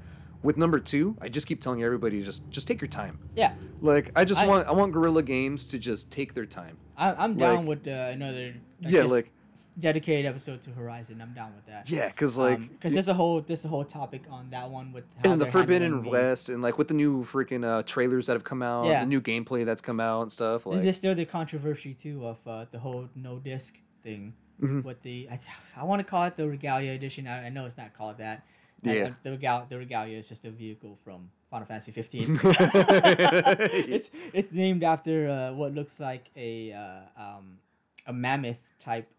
[0.43, 3.19] with number two, I just keep telling everybody just just take your time.
[3.35, 3.53] yeah.
[3.81, 6.77] Like I just I- want I want Guerrilla Games to just take their time.
[6.97, 8.55] I, I'm down Like- with uh, another.
[8.81, 9.31] Yeah, like-
[9.79, 11.19] dedicated episode to Horizon.
[11.21, 11.89] I'm down with that.
[11.89, 15.03] Yeah, because like because there's a whole there's a whole topic on that one with
[15.23, 18.43] how and the Forbidden West and like with the new freaking uh, trailers that have
[18.43, 18.99] come out, Yeah.
[19.01, 20.65] the new gameplay that's come out and stuff.
[20.67, 24.33] And there's still the controversy too of uh, the whole no disc thing.
[24.61, 24.83] Mhm.
[24.83, 25.39] With the I,
[25.75, 27.27] I want to call it the Regalia edition.
[27.27, 28.43] I, I know it's not called that.
[28.84, 29.09] Yeah.
[29.09, 32.39] uh, the Regal the Regalia is just a vehicle from Final Fantasy 15.
[32.43, 37.57] it's it's named after uh, what looks like a uh, um,
[38.05, 39.09] a mammoth type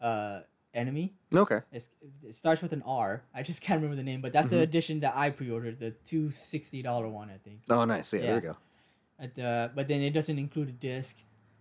[0.00, 0.40] uh,
[0.74, 1.14] enemy.
[1.34, 1.88] okay, It's,
[2.22, 3.22] it starts with an R.
[3.34, 4.62] I just can't remember the name, but that's the Mhm.
[4.62, 7.60] edition that I pre-ordered, the two sixty dollar one, I think.
[7.70, 8.56] oh nice, yeah, there we go.
[9.18, 11.16] At, uh, but then it doesn't include a disc,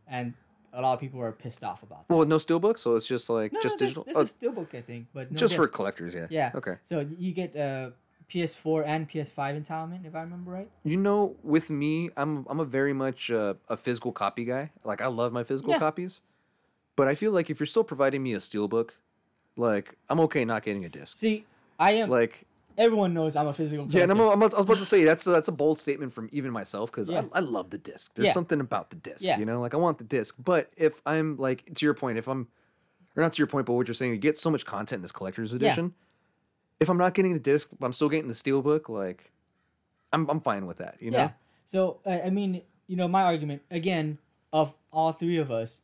[0.08, 0.34] and
[0.76, 2.14] a lot of people are pissed off about that.
[2.16, 4.04] Well, no steelbook, so it's just like No, just no, digital.
[4.04, 6.28] This, Oh, is steelbook, I think, but no just for collectors, yeah.
[6.30, 6.52] Yeah.
[6.54, 6.76] Okay.
[6.84, 7.92] So you get uh,
[8.30, 10.70] PS4 and PS5 entitlement, if I remember right.
[10.84, 14.72] You know, with me, I'm I'm a very much uh, a physical copy guy.
[14.84, 15.80] Like I love my physical Yeah.
[15.80, 16.22] copies,
[16.96, 18.92] but I feel like if you're still providing me a steelbook,
[19.56, 21.18] like I'm okay not getting a disc.
[21.18, 21.46] See,
[21.80, 22.10] I am.
[22.10, 22.46] Like
[22.78, 23.88] everyone knows I'm a physical.
[23.90, 24.20] yeah, and I'm.
[24.20, 27.10] I'm, I was about to say that's that's a bold statement from even myself because
[27.10, 27.24] Yeah.
[27.34, 28.14] I, I love the disc.
[28.16, 28.32] There's Yeah.
[28.34, 29.38] something about the disc, Yeah.
[29.40, 29.60] you know.
[29.62, 32.48] Like I want the disc, but if I'm like to your point, if I'm
[33.16, 35.02] or not to your point, but what you're saying, you get so much content in
[35.02, 35.94] this collector's edition.
[36.80, 38.90] If I'm not getting the disc, I'm still getting the steelbook.
[38.90, 39.32] Like,
[40.12, 40.98] I'm I'm fine with that.
[41.00, 41.18] You know.
[41.18, 41.30] Yeah.
[41.68, 44.18] So I mean, you know, my argument again
[44.52, 45.82] of all three of us,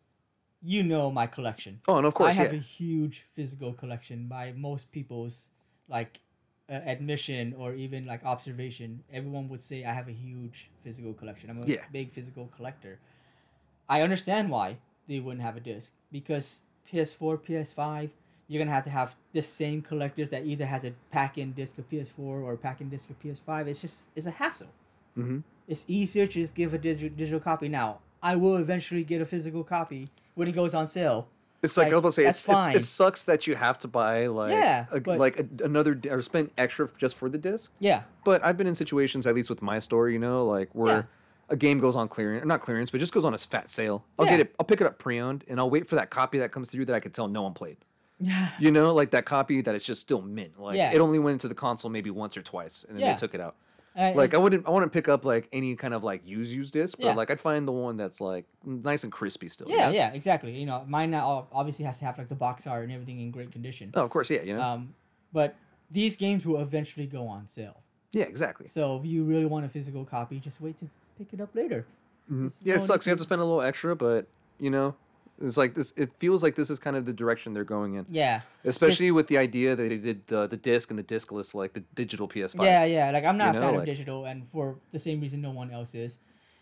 [0.62, 1.80] you know my collection.
[1.88, 5.50] Oh, and of course, I have a huge physical collection by most people's
[5.88, 6.20] like
[6.72, 9.04] uh, admission or even like observation.
[9.12, 11.50] Everyone would say I have a huge physical collection.
[11.50, 11.86] I'm a Yeah.
[11.92, 12.98] big physical collector.
[13.90, 18.10] I understand why they wouldn't have a disc because PS4, PS5,
[18.48, 21.90] you're gonna have to have the same collectors that either has a pack-in disc of
[21.90, 23.68] PS4 or a pack-in disc of PS5.
[23.68, 24.70] It's just it's a hassle.
[25.18, 25.40] Mm-hmm.
[25.68, 28.00] It's easier to just give a digi- digital copy now.
[28.24, 31.28] I will eventually get a physical copy when it goes on sale.
[31.64, 34.28] It's like, Like, I was say, it's, it's, it sucks that you have to buy
[34.28, 37.72] like Yeah, a, but- like a, another or spend extra just for the disc.
[37.80, 40.88] Yeah, But I've been in situations, at least with my store, you know, like where
[40.98, 41.04] Yeah.
[41.50, 44.04] a game goes on clearance, not clearance, but just goes on a fat sale.
[44.18, 46.52] I'll get it, I'll pick it up pre-owned, and I'll wait for that copy that
[46.52, 47.78] comes through that I could tell no one played.
[48.20, 50.60] yeah, You know, like that copy that it's just still mint.
[50.60, 50.92] Like Yeah.
[50.94, 53.14] it only went into the console maybe once or twice, and then Yeah.
[53.14, 53.56] they took it out.
[53.96, 56.72] And- Like I wouldn't, I wouldn't pick up like any kind of like use use
[56.72, 57.14] disc, but Yeah.
[57.16, 59.68] like I'd find the one that's like nice and crispy still.
[59.70, 59.92] you yeah, know?
[59.94, 60.58] yeah, exactly.
[60.58, 63.32] You know, mine now obviously has to have like the box art and everything in
[63.32, 63.92] great condition.
[63.94, 64.94] Oh, of course, yeah, you know, Um,
[65.34, 65.56] but
[65.90, 67.78] these games will eventually go on sale.
[68.14, 68.68] yeah, exactly.
[68.68, 70.88] So if you really want a physical copy, just wait to
[71.18, 71.86] pick it up later.
[72.32, 72.46] Mhm.
[72.48, 73.06] It's Yeah, it no sucks.
[73.06, 74.26] You have to to- spend a little extra, but
[74.60, 74.96] you know,
[75.42, 75.94] it's like this.
[75.98, 79.28] It feels like this is kind of the direction they're going in, Yeah, especially with
[79.28, 82.64] the idea that they did the the disc and the discless, like the digital PS5.
[82.64, 83.12] yeah, yeah.
[83.12, 85.42] Like I'm not You a know, fan like- of digital, and for the same reason
[85.42, 86.20] no one else is.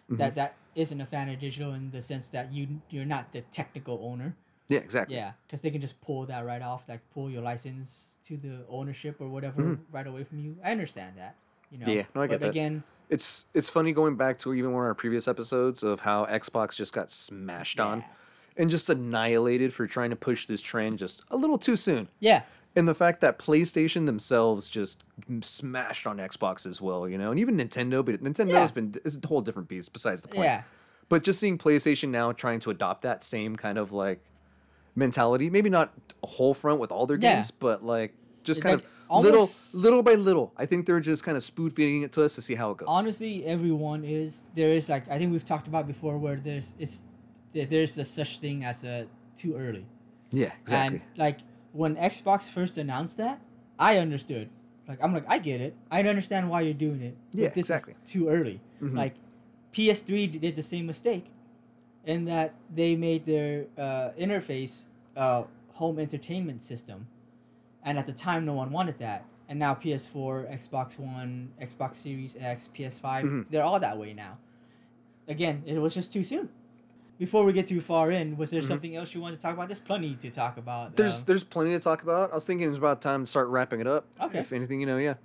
[0.10, 0.18] Mm-hmm.
[0.18, 3.42] that that isn't a fan of digital in the sense that you you're not the
[3.52, 4.36] technical owner.
[4.68, 5.16] Yeah, exactly.
[5.16, 8.66] Yeah, because they can just pull that right off, like pull your license to the
[8.70, 10.58] ownership or whatever right away from you.
[10.64, 11.36] I understand that.
[11.72, 11.86] You know.
[11.86, 11.98] Mm-hmm.
[11.98, 12.50] Yeah, no, I get but that.
[12.50, 16.26] again, It's it's funny going back to even one of our previous episodes of how
[16.26, 18.06] Xbox just got smashed on Yeah.
[18.60, 22.10] And just annihilated for trying to push this trend just a little too soon.
[22.20, 22.43] yeah,
[22.76, 25.03] And the fact that PlayStation themselves just
[25.41, 28.68] smashed on Xbox as well, you know, and even Nintendo, but Nintendo's Yeah.
[28.68, 30.43] been it's a whole different beast besides the point.
[30.45, 30.64] yeah,
[31.07, 34.20] But just seeing PlayStation now trying to adopt that same kind of like
[34.95, 35.93] mentality, maybe not
[36.24, 37.36] a whole front with all their Yeah.
[37.36, 40.53] games, but like just It's kind like of little little by little.
[40.57, 42.78] I think they're just kind of spoon feeding it to us to see how it
[42.78, 42.88] goes.
[42.88, 44.43] honestly, everyone is.
[44.55, 47.01] There is like I think we've talked about before, where there's it's
[47.54, 49.86] there- there's a such thing as a too early.
[50.32, 50.97] yeah, exactly.
[51.02, 51.39] And like
[51.74, 53.39] when Xbox first announced that,
[53.78, 54.50] I understood.
[54.88, 55.76] Like I'm like I get it.
[55.91, 57.16] I understand why you're doing it.
[57.32, 57.93] Yeah, this exactly.
[58.04, 58.60] is too early.
[58.82, 58.95] Mhm.
[58.95, 59.16] Like
[59.72, 61.26] PS3 did the same mistake,
[62.06, 64.86] in that they made their uh, interface
[65.16, 65.43] uh,
[65.74, 67.08] home entertainment system,
[67.84, 69.26] and at the time no one wanted that.
[69.47, 73.45] And now PS4, Xbox One, Xbox Series X, PS5, Mhm.
[73.50, 74.38] they're all that way now.
[75.28, 76.50] Again, it was just too soon.
[77.20, 78.68] Before we get too far in, was there Mhm.
[78.68, 79.68] something else you wanted to talk about?
[79.68, 80.96] There's plenty to talk about.
[80.96, 82.32] There's uh, there's plenty to talk about.
[82.32, 84.06] I was thinking it's about time to start wrapping it up.
[84.22, 84.40] Okay.
[84.40, 85.16] If anything, you know, yeah.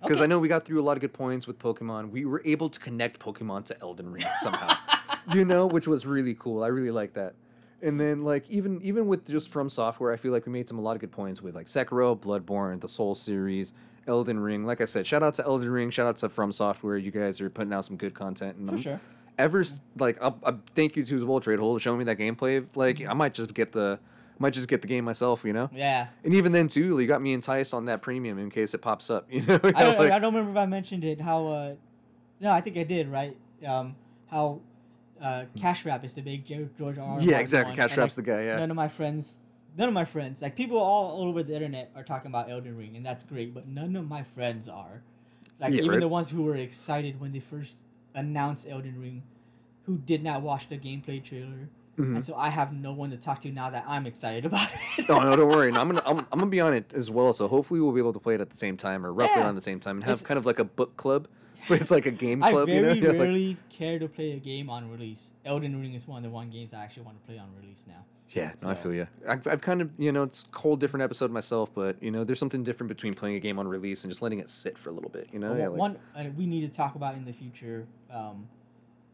[0.00, 0.24] Because Okay.
[0.24, 2.10] I know we got through a lot of good points with Pokemon.
[2.10, 4.74] We were able to connect Pokemon to Elden Ring somehow.
[5.34, 6.62] you know, which was really cool.
[6.62, 7.34] I really like that.
[7.82, 10.82] And then like even even with just FromSoftware, I feel like we made some a
[10.82, 13.74] lot of good points with like Sekiro, Bloodborne, the Soul series,
[14.06, 14.64] Elden Ring.
[14.64, 17.02] Like I said, shout out to Elden Ring, shout out to FromSoftware.
[17.02, 18.56] You guys are putting out some good content.
[18.56, 19.00] And for I'm- sure.
[19.40, 19.64] Ever
[19.98, 22.64] like I'll, I thank you to World Trade Hold showing me that gameplay.
[22.74, 23.98] Like I might just get the
[24.38, 25.68] might just get the game myself, you know.
[25.72, 26.08] Yeah.
[26.24, 29.10] And even then too, you got me enticed on that premium in case it pops
[29.10, 29.26] up.
[29.30, 31.20] You know, I don't, Like- I don't remember if I mentioned it.
[31.20, 31.46] How?
[31.46, 31.74] Uh,
[32.40, 33.08] no, I think I did.
[33.08, 33.36] Right.
[33.66, 33.94] Um,
[34.30, 34.60] how?
[35.20, 37.04] Uh, Cash Wrap is the big George R.
[37.04, 37.20] R.
[37.20, 37.72] yeah, exactly.
[37.72, 38.44] one, Cash and, Rap's like, the guy.
[38.44, 39.40] Yeah, None of my friends,
[39.76, 42.74] none of my friends, like people all, all over the internet are talking about Elden
[42.78, 43.52] Ring, and that's great.
[43.52, 45.02] But none of my friends are.
[45.60, 46.00] Like Yeah, even right.
[46.00, 47.76] the ones who were excited when they first
[48.14, 49.22] announced Elden Ring,
[49.84, 52.16] who did not watch the gameplay trailer, Mhm.
[52.16, 55.08] and so I have no one to talk to now that I'm excited about it.
[55.10, 55.70] Oh no, don't worry.
[55.72, 57.32] No, I'm gonna I'm, I'm gonna be on it as well.
[57.32, 59.44] So hopefully we'll be able to play it at the same time or roughly Yeah.
[59.46, 61.28] around the same time and have It's- kind of like a book club,
[61.68, 62.68] but it's like a game club.
[62.68, 65.30] I very you know, Yeah, like- rarely care to play a game on release.
[65.44, 67.84] Elden Ring is one of the one games I actually want to play on release
[67.88, 68.04] now.
[68.30, 69.06] Yeah, no, I feel you.
[69.28, 72.22] I've, I've kind of, you know, it's a whole different episode myself, but, you know,
[72.22, 74.90] there's something different between playing a game on release and just letting it sit for
[74.90, 75.50] a little bit, you know?
[75.50, 77.86] But Yeah, one- like- one uh, we need to talk about in the future.
[78.10, 78.48] Um,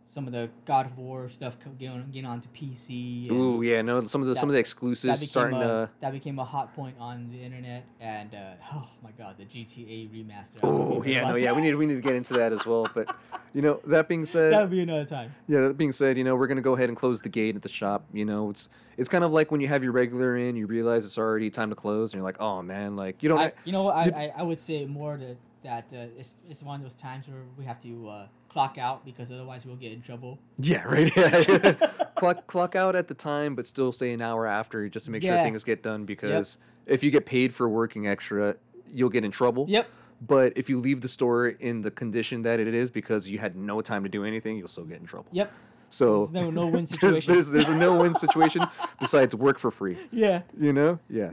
[0.06, 3.30] some of the God of War stuff getting on, getting onto PC.
[3.30, 5.90] Ooh, yeah, no, some of the some of the exclusives starting a, to.
[6.00, 10.08] that became a hot point on the internet, and uh, oh my God, the GTA
[10.10, 10.58] remaster.
[10.58, 12.14] I don't know if Oh yeah, no, about yeah, we need we need to get
[12.14, 12.86] into that as well.
[12.94, 13.14] But
[13.52, 15.34] you know, that being said, that would be another time.
[15.48, 17.62] yeah, that being said, you know, we're gonna go ahead and close the gate at
[17.62, 18.04] the shop.
[18.12, 21.04] You know, it's it's kind of like when you have your regular in, you realize
[21.04, 23.40] it's already time to close, and you're like, oh man, like you don't.
[23.40, 23.96] I, you know what?
[23.96, 24.02] I,
[24.36, 25.36] I, I would say more that
[25.66, 29.04] that uh, it's, it's one of those times where we have to uh, clock out
[29.04, 30.38] because otherwise we'll get in trouble.
[30.58, 31.12] yeah, right.
[32.14, 35.22] Clock clock out at the time, but still stay an hour after just to make
[35.22, 36.06] sure things get done.
[36.06, 36.56] Because
[36.86, 38.56] if you get paid for working extra,
[38.90, 39.66] you'll get in trouble.
[39.68, 39.90] Yep.
[40.26, 43.54] But if you leave the store in the condition that it is because you had
[43.54, 45.28] no time to do anything, you'll still get in trouble.
[45.32, 45.52] Yep.
[45.90, 47.32] So There's no no-win there's, situation.
[47.34, 48.62] there's there's a no win situation
[48.98, 49.98] besides work for free.
[50.10, 50.40] Yeah.
[50.58, 50.98] You know?
[51.10, 51.32] Yeah.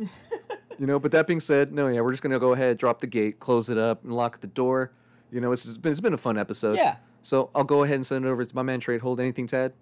[0.80, 3.08] You know, but that being said, no, yeah, we're just gonna go ahead, drop the
[3.08, 4.92] gate, close it up, and lock the door.
[5.32, 6.78] You know, it's been it's been a fun episode.
[6.78, 6.98] Yeah.
[7.22, 9.20] So I'll go ahead and send it over to my man Trade Hold.
[9.20, 9.74] Anything, Tad?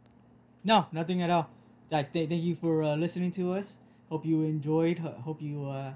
[0.64, 1.50] No, nothing at all.
[1.90, 3.80] That th- thank you for uh, listening to us.
[4.10, 5.00] Hope you enjoyed.
[5.00, 5.94] Ho- Hope you uh,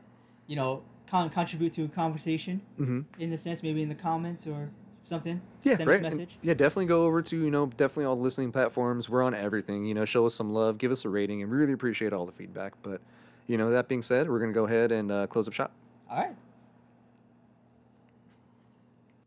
[0.48, 3.02] you know con- contribute to a conversation Mm-hmm.
[3.22, 4.70] in the sense maybe in the comments or
[5.04, 5.40] something.
[5.64, 5.96] Yeah, Send right.
[5.98, 6.38] us a and- message.
[6.42, 9.10] yeah, definitely go over to you know definitely all the listening platforms.
[9.10, 9.86] We're on everything.
[9.86, 12.26] You know, show us some love, give us a rating, and we really appreciate all
[12.26, 12.74] the feedback.
[12.82, 13.02] But
[13.48, 15.72] you know, that being said, we're gonna go ahead and uh, close up shop.
[16.10, 16.36] All right.